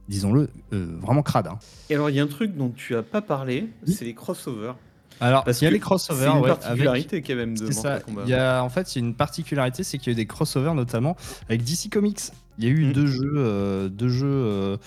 disons-le, 0.07 0.47
euh, 0.73 0.95
vraiment 1.01 1.23
crade. 1.23 1.47
hein. 1.47 1.57
Et 1.89 1.95
alors, 1.95 2.11
il 2.11 2.17
y 2.17 2.19
a 2.19 2.23
un 2.23 2.27
truc 2.27 2.55
dont 2.55 2.69
tu 2.69 2.95
as 2.95 3.01
pas 3.01 3.23
parlé, 3.23 3.67
Oui. 3.87 3.93
c'est 3.93 4.05
les 4.05 4.13
crossovers. 4.13 4.75
Alors, 5.19 5.43
Parce 5.43 5.59
il 5.61 5.65
y 5.65 5.67
a 5.67 5.71
les 5.71 5.79
crossovers, 5.79 6.19
C'est 6.31 6.37
une 6.37 6.43
ouais, 6.43 6.49
avec- 6.51 6.61
particularité 6.61 7.21
quand 7.23 7.35
même 7.35 7.57
de 7.57 7.71
ça. 7.71 7.89
Mortal 7.89 8.03
Kombat. 8.03 8.21
Il 8.25 8.29
y 8.29 8.33
a, 8.35 8.63
en 8.63 8.69
fait, 8.69 8.95
il 8.95 8.99
y 9.01 9.03
a 9.03 9.07
une 9.07 9.15
particularité, 9.15 9.83
c'est 9.83 9.97
qu'il 9.97 10.07
y 10.07 10.09
a 10.11 10.13
eu 10.13 10.15
des 10.15 10.27
crossovers 10.27 10.75
notamment 10.75 11.15
avec 11.49 11.63
DC 11.63 11.89
Comics. 11.91 12.19
Il 12.61 12.67
y 12.67 12.67
a 12.67 12.73
eu 12.75 12.85
Mm. 12.85 12.93
deux 12.93 13.07
jeux, 13.07 13.33
euh, 13.37 13.89
deux 13.89 14.09
jeux. 14.09 14.27
euh, 14.27 14.77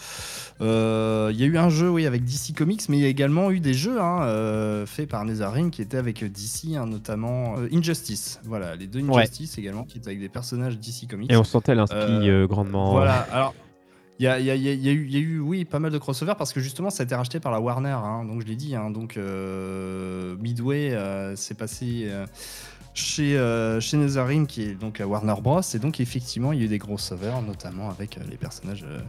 euh, 0.60 1.30
il 1.32 1.40
y 1.40 1.42
a 1.42 1.46
eu 1.46 1.58
un 1.58 1.68
jeu, 1.68 1.90
oui, 1.90 2.06
avec 2.06 2.24
DC 2.24 2.54
Comics, 2.56 2.82
mais 2.88 2.98
il 2.98 3.02
y 3.02 3.04
a 3.04 3.08
également 3.08 3.50
eu 3.50 3.58
des 3.58 3.74
jeux 3.74 4.00
hein, 4.00 4.84
faits 4.86 5.08
par 5.08 5.24
NetherRealm 5.24 5.70
qui 5.72 5.82
étaient 5.82 5.96
avec 5.96 6.22
DC, 6.24 6.76
hein, 6.76 6.86
notamment 6.86 7.56
Injustice. 7.72 8.40
Voilà, 8.44 8.76
les 8.76 8.86
deux 8.86 9.00
Ouais. 9.02 9.22
Injustice 9.22 9.58
également 9.58 9.82
qui 9.84 9.98
étaient 9.98 10.08
avec 10.10 10.20
des 10.20 10.28
personnages 10.28 10.78
DC 10.78 11.08
Comics. 11.10 11.32
Et 11.32 11.36
on 11.36 11.42
sentait 11.44 11.74
l'inspi 11.74 12.28
grandement. 12.48 12.92
Voilà, 12.92 13.26
alors. 13.32 13.54
Il 14.20 14.22
y 14.22 14.28
a, 14.28 14.38
y 14.38 14.44
y 14.44 14.74
y 14.76 15.18
eu, 15.18 15.40
oui, 15.40 15.64
pas 15.64 15.80
mal 15.80 15.90
de 15.90 15.98
crossovers 15.98 16.36
parce 16.36 16.52
que 16.52 16.60
justement, 16.60 16.88
ça 16.90 17.02
a 17.02 17.04
été 17.04 17.16
racheté 17.16 17.40
par 17.40 17.50
la 17.50 17.58
Warner, 17.58 17.88
hein, 18.00 18.24
donc 18.24 18.42
je 18.42 18.46
l'ai 18.46 18.54
dit. 18.54 18.74
donc 18.92 19.18
Midway, 20.40 20.96
c'est 21.34 21.58
passé 21.58 22.08
chez, 22.94 23.36
euh, 23.36 23.80
chez 23.80 23.96
NetherRealm, 23.96 24.46
qui 24.46 24.62
est 24.62 24.74
donc 24.74 25.00
à 25.00 25.06
Warner 25.06 25.34
Bros. 25.42 25.60
Et 25.74 25.78
donc, 25.78 26.00
effectivement, 26.00 26.52
il 26.52 26.60
y 26.60 26.62
a 26.62 26.64
eu 26.66 26.68
des 26.68 26.78
crossovers, 26.78 27.42
notamment 27.46 27.90
avec 27.90 28.16
euh, 28.18 28.20
les 28.30 28.36
personnages. 28.36 28.84
euh, 28.88 29.00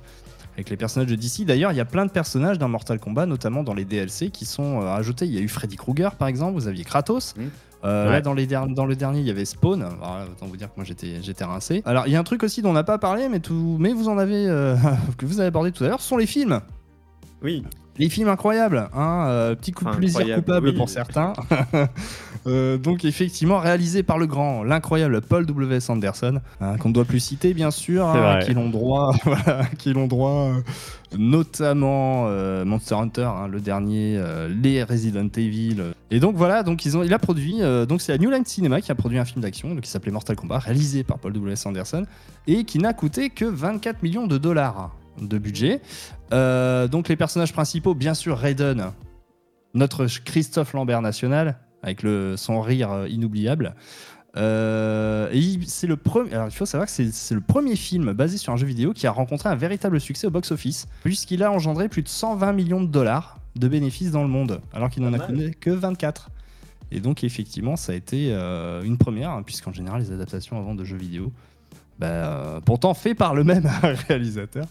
avec 0.56 0.70
les 0.70 0.78
personnages 0.78 1.10
de 1.10 1.16
DC. 1.16 1.44
D'ailleurs, 1.46 1.74
il 1.74 1.76
y 1.76 1.82
a 1.82 1.86
plein 1.86 2.06
de 2.06 2.12
personnages 2.12 2.58
dans 2.58 2.70
Mortal 2.70 2.98
Kombat, 2.98 3.26
notamment 3.26 3.62
dans 3.62 3.74
les 3.74 3.84
DLC, 3.84 4.30
qui 4.30 4.46
sont 4.46 4.82
euh, 4.82 4.86
ajoutés. 4.96 5.26
Il 5.26 5.34
y 5.34 5.38
a 5.38 5.42
eu 5.42 5.50
Freddy 5.50 5.76
Krueger, 5.76 6.16
par 6.16 6.30
exemple, 6.30 6.54
vous 6.54 6.68
aviez 6.70 6.84
Kratos. 6.86 7.34
Euh, 7.84 8.06
Ouais. 8.06 8.12
Là, 8.14 8.22
dans, 8.22 8.34
les 8.34 8.48
der- 8.48 8.66
dans 8.68 8.86
le 8.86 8.96
dernier, 8.96 9.20
il 9.20 9.28
y 9.28 9.30
avait 9.30 9.44
Spawn. 9.46 9.82
Alors, 9.84 10.22
autant 10.32 10.46
vous 10.48 10.56
dire 10.58 10.70
que 10.70 10.74
moi, 10.78 10.86
j'étais 10.86 11.22
j'étais 11.22 11.44
rincé. 11.44 11.84
Alors, 11.86 12.08
il 12.08 12.14
y 12.14 12.16
a 12.16 12.20
un 12.20 12.24
truc 12.24 12.42
aussi 12.42 12.62
dont 12.62 12.70
on 12.70 12.74
n'a 12.74 12.86
pas 12.86 12.98
parlé, 12.98 13.28
mais, 13.30 13.42
tout, 13.42 13.76
mais 13.80 13.92
vous 13.92 14.08
en 14.08 14.18
avez, 14.18 14.48
euh, 14.48 14.76
que 15.18 15.26
vous 15.26 15.40
avez 15.42 15.48
abordé 15.50 15.72
tout 15.74 15.84
à 15.84 15.90
l'heure, 15.90 16.02
ce 16.02 16.08
sont 16.08 16.18
les 16.18 16.26
films. 16.26 16.62
Oui, 17.44 17.64
Les 17.98 18.10
films 18.10 18.28
incroyables, 18.28 18.90
hein, 18.94 19.26
euh, 19.28 19.56
petit 19.56 19.72
coup 19.72 19.86
de 19.86 19.92
plaisir 19.92 20.20
incroyable, 20.20 20.44
coupable 20.44 20.70
oui. 20.70 20.76
pour 20.76 20.90
certains. 20.90 21.34
Euh, 22.48 22.78
donc 22.78 23.06
effectivement 23.06 23.58
réalisé 23.58 24.04
par 24.04 24.20
le 24.20 24.28
grand, 24.28 24.64
l'incroyable 24.64 25.20
Paul 25.22 25.48
W. 25.48 25.78
S. 25.78 25.90
Anderson, 25.90 26.42
hein, 26.62 26.78
qu'on 26.78 26.90
ne 26.90 26.94
doit 26.94 27.04
plus 27.04 27.20
citer 27.20 27.56
bien 27.56 27.72
sûr, 27.72 28.06
hein, 28.06 28.38
qui 28.46 28.54
l'ont 28.54 28.70
droit, 28.70 29.16
voilà, 29.26 29.66
qui 29.80 29.94
l'ont 29.94 30.06
droit, 30.06 30.52
euh, 30.52 30.62
notamment 31.18 32.30
Monster 32.64 32.94
Hunter, 32.94 33.24
hein, 33.24 33.48
le 33.48 33.60
dernier, 33.60 34.24
les 34.62 34.84
Resident 34.84 35.28
Evil. 35.36 35.82
Et 36.12 36.20
donc 36.20 36.36
voilà, 36.36 36.62
donc 36.62 36.86
ils 36.86 36.96
ont, 36.96 37.02
il 37.02 37.16
a 37.16 37.20
produit, 37.20 37.62
donc 37.90 38.00
c'est 38.04 38.12
la 38.12 38.20
New 38.20 38.30
Line 38.30 38.46
Cinema 38.46 38.80
qui 38.80 38.92
a 38.92 38.96
produit 38.96 39.18
un 39.18 39.26
film 39.26 39.42
d'action 39.42 39.76
qui 39.78 39.90
s'appelait 39.90 40.12
Mortal 40.12 40.36
Kombat, 40.36 40.60
réalisé 40.60 41.04
par 41.04 41.18
Paul 41.18 41.34
W. 41.34 41.54
S. 41.54 41.66
Anderson 41.66 42.06
et 42.46 42.64
qui 42.64 42.78
n'a 42.78 42.94
coûté 42.94 43.32
que 43.32 43.46
24 43.46 44.04
millions 44.04 44.28
de 44.28 44.38
dollars 44.38 44.92
de 45.22 45.38
budget. 45.38 45.82
Euh, 46.34 46.88
donc 46.88 47.08
les 47.10 47.16
personnages 47.16 47.54
principaux, 47.54 47.94
bien 47.96 48.14
sûr 48.14 48.38
Raiden, 48.38 48.92
notre 49.74 50.06
Christophe 50.24 50.74
Lambert 50.74 51.02
national, 51.02 51.58
avec 51.84 52.04
le, 52.04 52.36
son 52.38 52.62
rire 52.62 52.92
euh, 52.92 53.08
inoubliable. 53.10 53.76
Euh, 54.38 55.30
et 55.32 55.38
il- 55.40 55.68
c'est 55.68 55.88
le 55.88 55.96
premier. 55.96 56.34
Alors 56.34 56.48
il 56.48 56.52
faut 56.52 56.66
savoir 56.66 56.88
que 56.88 56.92
c'est 56.94 57.34
le 57.36 57.42
premier 57.42 57.76
film 57.76 58.12
basé 58.14 58.38
sur 58.38 58.52
un 58.52 58.58
jeu 58.58 58.68
vidéo 58.68 58.92
qui 58.94 59.08
a 59.08 59.12
rencontré 59.12 59.48
un 59.50 59.56
véritable 59.56 60.00
succès 60.02 60.28
au 60.28 60.32
box-office, 60.32 60.88
puisqu'il 61.04 61.42
a 61.44 61.52
engendré 61.52 61.88
plus 61.88 62.02
de 62.02 62.10
120 62.10 62.52
millions 62.54 62.82
de 62.82 62.88
dollars 62.88 63.40
de 63.56 63.68
bénéfices 63.70 64.12
dans 64.12 64.24
le 64.24 64.28
monde, 64.28 64.60
alors 64.74 64.90
qu'il 64.90 65.04
n'en 65.04 65.14
a 65.14 65.20
connu 65.20 65.52
que 65.52 65.70
24. 65.70 66.30
Et 66.92 67.00
donc, 67.00 67.24
effectivement, 67.24 67.78
ça 67.78 67.94
a 67.94 67.96
été 67.96 68.30
euh, 68.32 68.84
une 68.84 68.98
première, 68.98 69.30
hein, 69.32 69.42
puisqu'en 69.44 69.72
général, 69.72 70.02
les 70.02 70.12
adaptations 70.12 70.58
avant 70.60 70.76
de 70.76 70.84
jeux 70.84 70.98
vidéo, 70.98 71.32
bah, 72.00 72.08
euh, 72.08 72.60
pourtant 72.62 72.94
fait 72.94 73.16
par 73.16 73.34
le 73.36 73.44
même 73.44 73.70
réalisateur, 74.08 74.66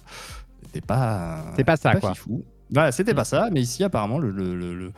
c'était 0.66 0.80
pas. 0.80 1.44
C'est 1.56 1.64
pas 1.64 1.76
ça, 1.76 1.94
quoi. 1.96 2.14
fifou. 2.14 2.44
Voilà, 2.70 2.92
c'était 2.92 3.14
pas 3.14 3.24
ça, 3.24 3.48
mais 3.52 3.60
ici, 3.60 3.84
apparemment, 3.84 4.18
le, 4.18 4.30
le- 4.30 4.54
le- 4.56 4.92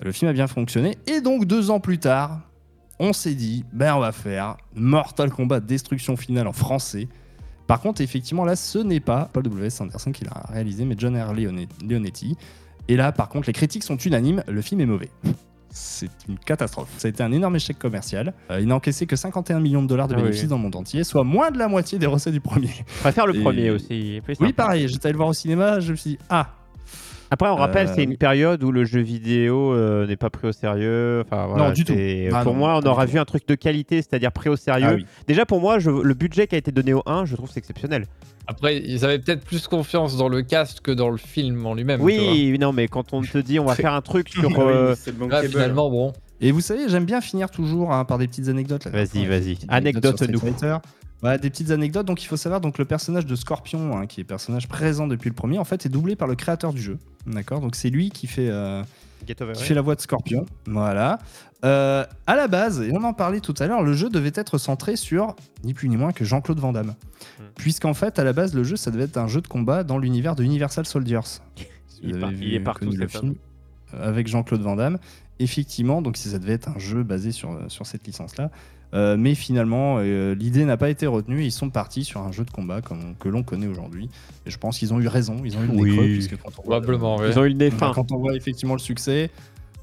le- 0.00 0.12
film 0.12 0.28
a 0.30 0.32
bien 0.34 0.46
fonctionné. 0.48 0.98
Et 1.06 1.20
donc, 1.20 1.44
deux 1.46 1.70
ans 1.70 1.80
plus 1.80 1.98
tard, 1.98 2.40
on 2.98 3.12
s'est 3.12 3.34
dit, 3.34 3.64
ben, 3.72 3.94
on 3.94 4.00
va 4.00 4.12
faire 4.12 4.56
Mortal 4.74 5.30
Kombat 5.30 5.60
Destruction 5.60 6.16
Finale 6.16 6.46
en 6.48 6.52
français. 6.52 7.08
Par 7.68 7.80
contre, 7.80 8.00
effectivement, 8.00 8.44
là, 8.44 8.54
ce 8.56 8.78
n'est 8.78 9.00
pas 9.00 9.30
Paul 9.32 9.44
W.S. 9.44 9.80
Anderson 9.80 10.12
qui 10.12 10.24
l'a 10.24 10.32
réalisé, 10.52 10.84
mais 10.84 10.94
John 10.98 11.16
R. 11.16 11.32
Leone- 11.32 11.66
Leonetti. 11.88 12.36
Et 12.88 12.96
là, 12.96 13.12
par 13.12 13.28
contre, 13.28 13.46
les 13.46 13.52
critiques 13.52 13.84
sont 13.84 13.96
unanimes, 13.96 14.42
le 14.48 14.60
film 14.60 14.80
est 14.80 14.86
mauvais. 14.86 15.10
C'est 15.74 16.10
une 16.28 16.38
catastrophe. 16.38 16.88
Ça 16.98 17.08
a 17.08 17.10
été 17.10 17.22
un 17.22 17.32
énorme 17.32 17.56
échec 17.56 17.78
commercial. 17.78 18.34
Euh, 18.50 18.60
il 18.60 18.66
n'a 18.68 18.74
encaissé 18.76 19.06
que 19.06 19.16
51 19.16 19.58
millions 19.60 19.82
de 19.82 19.86
dollars 19.88 20.06
de 20.06 20.14
Ah 20.14 20.18
oui. 20.18 20.24
bénéfices 20.24 20.48
dans 20.48 20.56
le 20.56 20.62
monde 20.62 20.76
entier, 20.76 21.02
soit 21.02 21.24
moins 21.24 21.50
de 21.50 21.58
la 21.58 21.66
moitié 21.68 21.98
des 21.98 22.06
recettes 22.06 22.34
du 22.34 22.40
premier. 22.40 22.70
Je 22.86 23.00
préfère 23.00 23.26
le 23.26 23.34
Et- 23.36 23.40
premier 23.42 23.70
aussi. 23.70 24.20
plus 24.24 24.36
Oui, 24.40 24.48
sympa. 24.48 24.64
pareil, 24.64 24.86
j'étais 24.88 25.06
allé 25.06 25.12
le 25.12 25.16
voir 25.16 25.30
au 25.30 25.32
cinéma, 25.32 25.80
je 25.80 25.92
me 25.92 25.96
suis 25.96 26.10
dit, 26.10 26.18
ah, 26.28 26.48
Après, 27.34 27.48
on 27.48 27.56
rappelle, 27.56 27.86
Euh, 27.88 27.92
c'est 27.94 28.04
une 28.04 28.18
période 28.18 28.62
où 28.62 28.70
le 28.70 28.84
jeu 28.84 29.00
vidéo 29.00 29.72
euh, 29.72 30.06
n'est 30.06 30.16
pas 30.18 30.28
pris 30.28 30.48
au 30.48 30.52
sérieux. 30.52 31.22
Enfin, 31.24 31.46
voilà, 31.46 31.68
Non, 31.68 31.72
du 31.72 31.82
tout. 31.82 31.94
c'est- 31.94 32.28
Ah 32.30 32.42
pour 32.42 32.52
non, 32.52 32.58
moi, 32.58 32.80
on 32.84 32.86
aura 32.86 33.06
vu 33.06 33.18
un 33.18 33.24
truc 33.24 33.48
de 33.48 33.54
qualité, 33.54 33.96
c'est-à-dire 34.02 34.32
pris 34.32 34.50
au 34.50 34.56
sérieux. 34.56 34.86
ah 34.90 34.94
oui. 34.96 35.06
Déjà, 35.26 35.46
pour 35.46 35.58
moi, 35.62 35.78
je- 35.78 35.88
le 35.90 36.12
budget 36.12 36.46
qui 36.46 36.56
a 36.56 36.58
été 36.58 36.72
donné 36.72 36.92
au 36.92 37.02
1, 37.06 37.24
je 37.24 37.34
trouve 37.34 37.48
c'est 37.50 37.58
exceptionnel. 37.58 38.04
Après, 38.46 38.76
ils 38.76 39.02
avaient 39.06 39.18
peut-être 39.18 39.44
plus 39.46 39.66
confiance 39.66 40.18
dans 40.18 40.28
le 40.28 40.42
cast 40.42 40.80
que 40.80 40.90
dans 40.90 41.08
le 41.08 41.16
film 41.16 41.64
en 41.64 41.72
lui-même. 41.74 42.00
tu 42.00 42.02
vois. 42.18 42.32
Oui, 42.32 42.58
non, 42.60 42.74
mais 42.74 42.86
quand 42.86 43.14
on 43.14 43.22
te 43.22 43.38
dit 43.38 43.58
on 43.58 43.64
va 43.64 43.74
faire 43.76 43.94
un 43.94 44.02
truc 44.02 44.28
sur. 44.28 44.42
Oui, 44.50 44.54
euh, 44.58 44.94
c'est 44.94 45.12
Là, 45.12 45.16
bankable. 45.18 45.48
finalement, 45.48 45.88
bon. 45.90 46.12
Et 46.42 46.52
vous 46.52 46.60
savez, 46.60 46.88
j'aime 46.90 47.06
bien 47.06 47.22
finir 47.22 47.50
toujours 47.50 47.92
hein, 47.92 48.04
par 48.04 48.18
des 48.18 48.26
petites 48.28 48.48
anecdotes. 48.48 48.88
Vas-y, 48.88 49.24
vas-y. 49.24 49.56
Anecdote 49.68 50.16
Street 50.16 50.32
nous. 50.32 50.40
Des 51.22 51.50
petites 51.50 51.70
anecdotes. 51.70 52.06
Donc, 52.06 52.22
il 52.22 52.26
faut 52.26 52.36
savoir 52.36 52.60
donc 52.60 52.78
le 52.78 52.84
personnage 52.84 53.26
de 53.26 53.36
Scorpion, 53.36 53.96
hein, 53.96 54.06
qui 54.06 54.20
est 54.20 54.24
personnage 54.24 54.66
présent 54.66 55.06
depuis 55.06 55.28
le 55.30 55.34
premier, 55.36 55.58
en 55.58 55.64
fait, 55.64 55.86
est 55.86 55.88
doublé 55.88 56.16
par 56.16 56.26
le 56.26 56.34
créateur 56.34 56.72
du 56.72 56.82
jeu. 56.82 56.98
D'accord? 57.26 57.60
Donc, 57.60 57.76
c'est 57.76 57.90
lui 57.90 58.10
qui 58.10 58.26
fait 58.26 58.48
euh, 58.50 58.82
Get 59.26 59.40
over 59.40 59.52
qui 59.52 59.60
it. 59.62 59.66
fait 59.68 59.74
la 59.74 59.82
voix 59.82 59.94
de 59.94 60.00
Scorpion. 60.00 60.46
Voilà. 60.66 61.20
Euh, 61.64 62.04
à 62.26 62.34
la 62.34 62.48
base, 62.48 62.80
et 62.82 62.90
on 62.92 63.04
en 63.04 63.12
parlait 63.12 63.38
tout 63.38 63.54
à 63.60 63.68
l'heure, 63.68 63.84
le 63.84 63.92
jeu 63.92 64.10
devait 64.10 64.32
être 64.34 64.58
centré 64.58 64.96
sur 64.96 65.36
ni 65.62 65.74
plus 65.74 65.88
ni 65.88 65.96
moins 65.96 66.10
que 66.10 66.24
Jean-Claude 66.24 66.58
Van 66.58 66.72
Damme. 66.72 66.88
Hmm. 67.38 67.44
Puisqu'en 67.54 67.94
fait, 67.94 68.18
à 68.18 68.24
la 68.24 68.32
base, 68.32 68.52
le 68.52 68.64
jeu, 68.64 68.74
ça 68.74 68.90
devait 68.90 69.04
être 69.04 69.16
un 69.16 69.28
jeu 69.28 69.40
de 69.40 69.46
combat 69.46 69.84
dans 69.84 69.98
l'univers 69.98 70.34
de 70.34 70.42
Universal 70.42 70.86
Soldiers. 70.86 71.20
Il 72.02 72.16
est 72.16 72.18
par- 72.18 72.32
il 72.32 72.54
est 72.54 72.58
partout, 72.58 72.90
le 72.90 73.06
film 73.06 73.36
euh, 73.94 74.08
avec 74.08 74.26
Jean-Claude 74.26 74.62
Van 74.62 74.74
Damme. 74.74 74.98
Effectivement, 75.38 76.02
donc 76.02 76.16
ça 76.16 76.36
devait 76.40 76.54
être 76.54 76.68
un 76.68 76.78
jeu 76.80 77.04
basé 77.04 77.30
sur, 77.30 77.56
sur 77.68 77.86
cette 77.86 78.04
licence-là. 78.08 78.50
Euh, 78.94 79.16
mais 79.16 79.34
finalement, 79.34 79.96
euh, 80.00 80.34
l'idée 80.34 80.64
n'a 80.66 80.76
pas 80.76 80.90
été 80.90 81.06
retenue. 81.06 81.42
Ils 81.44 81.50
sont 81.52 81.70
partis 81.70 82.04
sur 82.04 82.20
un 82.20 82.30
jeu 82.30 82.44
de 82.44 82.50
combat 82.50 82.82
comme, 82.82 83.14
que 83.18 83.28
l'on 83.28 83.42
connaît 83.42 83.66
aujourd'hui. 83.66 84.10
Et 84.44 84.50
je 84.50 84.58
pense 84.58 84.78
qu'ils 84.78 84.92
ont 84.92 85.00
eu 85.00 85.08
raison. 85.08 85.36
Ils 85.44 85.56
ont 85.56 85.62
eu 85.62 85.66
le 85.68 85.72
Oui. 85.72 85.96
creux, 85.96 86.04
puisque 86.04 86.36
quand 86.42 86.48
on 86.58 86.62
voit- 86.62 86.80
Probablement, 86.80 87.16
ouais. 87.16 87.30
Ils 87.30 87.38
ont 87.38 87.44
eu 87.44 87.54
le 87.54 87.70
quand 87.94 88.12
on 88.12 88.18
voit 88.18 88.34
effectivement 88.36 88.74
le 88.74 88.80
succès, 88.80 89.30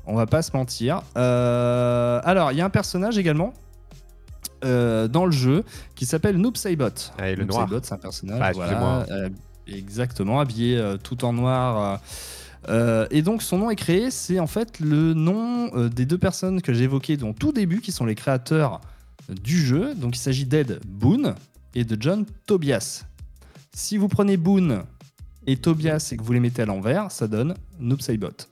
on 0.05 0.15
va 0.15 0.27
pas 0.27 0.41
se 0.43 0.51
mentir. 0.55 1.01
Euh, 1.17 2.21
alors, 2.23 2.51
il 2.51 2.57
y 2.57 2.61
a 2.61 2.65
un 2.65 2.69
personnage 2.69 3.17
également 3.17 3.53
euh, 4.63 5.07
dans 5.07 5.25
le 5.25 5.31
jeu 5.31 5.63
qui 5.95 6.05
s'appelle 6.05 6.37
Noob 6.37 6.55
Saibot. 6.57 6.89
Ah, 7.17 7.29
et 7.29 7.35
le 7.35 7.43
Noob 7.45 7.51
noir. 7.51 7.67
Saibot, 7.67 7.79
c'est 7.83 7.93
un 7.93 7.97
personnage. 7.97 8.39
Ah, 8.43 8.51
voilà, 8.53 9.05
euh, 9.11 9.29
exactement, 9.67 10.39
habillé 10.39 10.77
euh, 10.77 10.97
tout 10.97 11.25
en 11.25 11.33
noir. 11.33 11.99
euh, 12.69 13.07
et 13.09 13.21
donc, 13.21 13.41
son 13.41 13.57
nom 13.57 13.69
est 13.71 13.75
créé, 13.75 14.11
c'est 14.11 14.39
en 14.39 14.47
fait 14.47 14.79
le 14.79 15.13
nom 15.13 15.71
euh, 15.75 15.89
des 15.89 16.05
deux 16.05 16.17
personnes 16.17 16.61
que 16.61 16.73
j'ai 16.73 16.83
évoquées 16.83 17.17
dans 17.17 17.33
tout 17.33 17.51
début, 17.53 17.81
qui 17.81 17.91
sont 17.91 18.05
les 18.05 18.15
créateurs 18.15 18.81
du 19.43 19.57
jeu. 19.57 19.95
Donc, 19.95 20.15
il 20.15 20.19
s'agit 20.19 20.45
d'Ed 20.45 20.79
Boone 20.85 21.35
et 21.75 21.83
de 21.83 21.97
John 21.99 22.25
Tobias. 22.45 23.05
Si 23.73 23.97
vous 23.97 24.07
prenez 24.07 24.37
Boone 24.37 24.83
et 25.47 25.57
Tobias 25.57 26.09
et 26.11 26.17
que 26.17 26.23
vous 26.23 26.33
les 26.33 26.39
mettez 26.39 26.63
à 26.63 26.65
l'envers, 26.65 27.11
ça 27.11 27.27
donne 27.27 27.53
Noob 27.79 28.01
Saibot. 28.01 28.47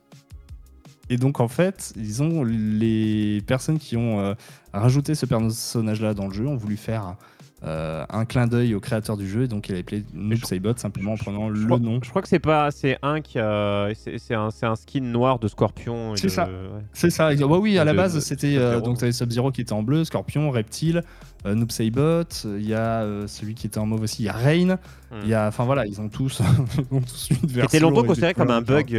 Et 1.10 1.18
donc 1.18 1.40
en 1.40 1.48
fait, 1.48 1.94
ils 1.96 2.22
ont 2.22 2.44
les 2.44 3.42
personnes 3.48 3.80
qui 3.80 3.96
ont 3.96 4.20
euh, 4.20 4.34
rajouté 4.74 5.16
ce 5.16 5.26
personnage-là 5.26 6.14
dans 6.14 6.28
le 6.28 6.34
jeu 6.34 6.46
ont 6.48 6.58
voulu 6.58 6.78
faire 6.78 7.16
euh, 7.64 8.06
un 8.10 8.26
clin 8.26 8.46
d'œil 8.46 8.76
au 8.76 8.80
créateur 8.80 9.18
du 9.18 9.28
jeu, 9.28 9.44
et 9.44 9.48
donc 9.48 9.68
il 9.70 9.76
a 9.76 9.80
appelé 9.80 10.04
Noob 10.14 10.38
je- 10.38 10.46
Saibot 10.46 10.78
simplement 10.78 11.14
en 11.14 11.18
prenant 11.18 11.54
Je 11.54 11.60
le 11.62 11.66
crois, 11.66 11.80
nom. 11.80 12.00
je 12.04 12.10
crois 12.10 12.22
que 12.22 12.28
c'est 12.28 12.38
pas. 12.40 12.70
C'est 12.70 13.00
un 13.02 13.20
qui 13.22 13.40
a. 13.40 13.90
C'est 13.96 14.36
un, 14.36 14.76
skin 14.76 15.02
noir 15.02 15.40
de 15.40 15.48
Scorpion. 15.48 16.16
C'est 16.16 16.30
ça. 16.30 16.46
ouais. 16.46 16.52
C'est 16.94 17.10
ça. 17.10 17.32
oui, 17.34 17.78
à 17.80 17.84
la 17.84 17.94
De- 17.94 17.98
base 17.98 18.20
c'était 18.20 18.58
euh, 18.58 18.80
donc 18.80 19.00
t'avais 19.00 19.12
Sub-Zero 19.12 19.52
qui 19.52 19.62
était 19.62 19.74
en 19.74 19.82
bleu, 19.82 20.04
Scorpion, 20.06 20.52
Reptile, 20.52 21.02
euh, 21.48 21.56
Noob 21.56 21.72
Saibot. 21.72 22.24
Il 22.46 22.68
y 22.68 22.76
a 22.76 23.02
euh, 23.02 23.26
celui 23.28 23.56
qui 23.56 23.66
était 23.68 23.80
en 23.80 23.88
mauve 23.88 24.02
aussi. 24.02 24.22
Il 24.22 24.26
y 24.26 24.30
a 24.30 24.34
Rain. 24.34 24.78
Hmm. 25.12 25.16
Il 25.24 25.30
y 25.30 25.34
a, 25.34 25.48
enfin 25.48 25.66
voilà, 25.66 25.86
ils 25.88 26.00
ont 26.00 26.10
tous, 26.10 26.42
ils 26.78 26.96
ont 26.96 27.02
tous 27.02 27.30
une 27.32 27.38
version. 27.48 27.62
C'était 27.64 27.80
longtemps 27.80 28.04
considéré 28.04 28.34
comme 28.36 28.52
un 28.52 28.62
bug. 28.62 28.94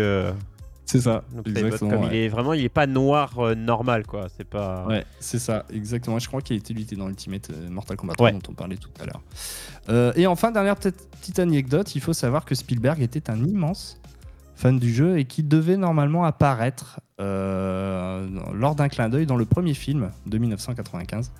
C'est 0.90 1.02
ça. 1.02 1.22
Noob 1.34 1.46
Saibot, 1.46 1.66
Exactement. 1.66 1.90
comme 1.90 2.00
ouais. 2.04 2.08
il 2.12 2.16
est 2.16 2.28
vraiment, 2.28 2.54
il 2.54 2.64
est 2.64 2.70
pas 2.70 2.86
noir 2.86 3.38
euh, 3.40 3.54
normal 3.54 4.06
quoi. 4.06 4.28
C'est 4.34 4.48
pas. 4.48 4.86
Ouais, 4.86 5.04
c'est 5.20 5.38
ça, 5.38 5.66
exactement. 5.70 6.18
Je 6.18 6.26
crois 6.28 6.40
qu'il 6.40 6.54
a 6.54 6.58
été 6.58 6.72
lutté 6.72 6.96
dans 6.96 7.10
Ultimate 7.10 7.50
euh, 7.50 7.68
Mortal 7.68 7.98
Kombat 7.98 8.14
3 8.14 8.26
Ouais. 8.26 8.32
dont 8.32 8.40
on 8.48 8.54
parlait 8.54 8.78
tout 8.78 8.88
à 8.98 9.04
l'heure. 9.04 9.20
Euh, 9.90 10.14
et 10.16 10.26
enfin, 10.26 10.50
dernière 10.50 10.76
petite, 10.76 11.38
anecdote, 11.38 11.94
il 11.94 12.00
faut 12.00 12.14
savoir 12.14 12.46
que 12.46 12.54
Spielberg 12.54 13.02
était 13.02 13.28
un 13.28 13.36
immense 13.44 14.00
fan 14.56 14.78
du 14.78 14.90
jeu 14.92 15.18
et 15.18 15.26
qui 15.26 15.42
devait 15.42 15.76
normalement 15.76 16.24
apparaître 16.24 17.00
euh, 17.20 18.26
lors 18.54 18.74
d'un 18.74 18.88
clin 18.88 19.10
d'œil 19.10 19.26
dans 19.26 19.36
le 19.36 19.44
premier 19.44 19.74
film 19.74 20.10
de 20.24 20.38
1995 20.38 21.30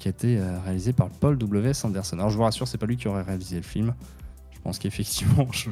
qui 0.00 0.08
a 0.08 0.10
été 0.10 0.40
réalisé 0.64 0.92
par 0.92 1.08
Paul 1.08 1.38
W.S. 1.38 1.84
Anderson. 1.84 2.16
Alors 2.18 2.30
je 2.30 2.36
vous 2.36 2.42
rassure, 2.42 2.66
c'est 2.66 2.78
pas 2.78 2.86
lui 2.86 2.96
qui 2.96 3.06
aurait 3.06 3.22
réalisé 3.22 3.56
le 3.56 3.62
film. 3.62 3.94
Je 4.52 4.58
pense 4.60 4.78
qu'effectivement, 4.80 5.46
je 5.52 5.70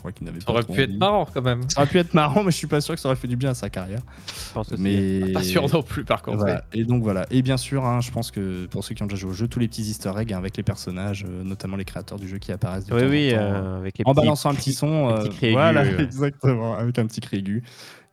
crois 0.00 0.12
qu'il 0.12 0.26
n'avait 0.26 0.40
Ça 0.40 0.46
pas 0.46 0.52
aurait 0.52 0.62
trop 0.64 0.74
pu 0.74 0.82
être 0.82 0.90
envie. 0.90 0.98
marrant 0.98 1.26
quand 1.32 1.42
même. 1.42 1.62
Ça 1.70 1.80
aurait 1.80 1.88
pu 1.90 1.98
être 1.98 2.12
marrant, 2.14 2.42
mais 2.42 2.50
je 2.50 2.56
suis 2.56 2.66
pas 2.66 2.80
sûr 2.80 2.94
que 2.96 3.00
ça 3.00 3.08
aurait 3.08 3.16
fait 3.16 3.28
du 3.28 3.36
bien 3.36 3.50
à 3.50 3.54
sa 3.54 3.70
carrière. 3.70 4.00
Je 4.26 4.52
pense 4.52 4.72
aussi. 4.72 4.82
Mais 4.82 5.32
Pas 5.32 5.42
sûr 5.44 5.72
non 5.72 5.82
plus, 5.82 6.04
par 6.04 6.22
contre. 6.22 6.38
voilà. 6.38 6.64
Et 6.72 6.84
donc 6.84 7.02
voilà. 7.02 7.26
Et 7.30 7.42
bien 7.42 7.56
sûr, 7.56 7.84
hein, 7.86 8.00
je 8.00 8.10
pense 8.10 8.30
que 8.32 8.66
pour 8.66 8.82
ceux 8.84 8.94
qui 8.94 9.02
ont 9.02 9.06
déjà 9.06 9.16
joué 9.20 9.30
au 9.30 9.34
jeu, 9.34 9.46
tous 9.48 9.60
les 9.60 9.68
petits 9.68 9.82
easter 9.82 10.12
eggs 10.18 10.32
hein, 10.32 10.38
avec 10.38 10.56
les 10.56 10.62
personnages, 10.64 11.24
euh, 11.28 11.44
notamment 11.44 11.76
les 11.76 11.84
créateurs 11.84 12.18
du 12.18 12.28
jeu 12.28 12.38
qui 12.38 12.50
apparaissent 12.52 12.86
de 12.86 12.94
Oui, 12.94 13.00
temps 13.00 13.06
en 13.06 13.10
oui, 13.10 13.30
temps, 13.30 13.36
euh, 13.38 13.78
avec 13.78 13.98
les 13.98 14.04
en 14.06 14.12
petits 14.12 14.20
balançant 14.22 14.50
un 14.50 14.54
petit 14.54 14.72
son. 14.72 15.08
les 15.08 15.12
euh, 15.14 15.18
petits 15.18 15.28
cris 15.36 15.46
aigus, 15.46 15.54
voilà, 15.56 15.80
euh. 15.82 15.98
exactement, 16.02 16.74
avec 16.76 16.98
un 16.98 17.06
petit 17.06 17.20
cri 17.20 17.36
aigu 17.38 17.62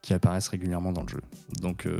qui 0.01 0.13
apparaissent 0.13 0.47
régulièrement 0.49 0.91
dans 0.91 1.01
le 1.03 1.09
jeu. 1.09 1.21
Donc 1.61 1.85
euh, 1.85 1.99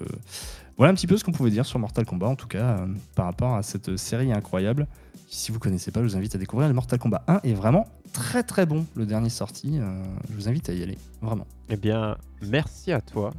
voilà 0.77 0.91
un 0.91 0.95
petit 0.95 1.07
peu 1.07 1.17
ce 1.17 1.23
qu'on 1.23 1.31
pouvait 1.31 1.49
dire 1.49 1.65
sur 1.65 1.79
Mortal 1.79 2.05
Kombat, 2.05 2.27
en 2.27 2.35
tout 2.35 2.47
cas, 2.47 2.77
euh, 2.79 2.85
par 3.15 3.25
rapport 3.25 3.55
à 3.55 3.63
cette 3.63 3.97
série 3.97 4.31
incroyable. 4.31 4.87
Si 5.29 5.51
vous 5.51 5.59
connaissez 5.59 5.91
pas, 5.91 6.01
je 6.01 6.05
vous 6.07 6.15
invite 6.17 6.35
à 6.35 6.37
découvrir. 6.37 6.67
Le 6.69 6.73
Mortal 6.73 6.99
Kombat 6.99 7.23
1 7.27 7.41
est 7.43 7.53
vraiment 7.53 7.85
très 8.13 8.43
très 8.43 8.65
bon, 8.65 8.85
le 8.95 9.05
dernier 9.05 9.29
sorti. 9.29 9.77
euh, 9.79 10.01
je 10.29 10.33
vous 10.35 10.47
invite 10.47 10.69
à 10.69 10.73
y 10.73 10.81
aller, 10.83 10.97
vraiment. 11.21 11.45
Eh 11.69 11.75
bien, 11.75 12.17
merci 12.41 12.91
à 12.91 13.01
toi, 13.01 13.31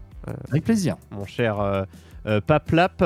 Avec 0.51 0.65
plaisir. 0.65 0.97
mon 1.11 1.25
cher 1.25 1.59
euh, 1.61 1.85
euh, 2.27 2.41
Paplap. 2.41 3.03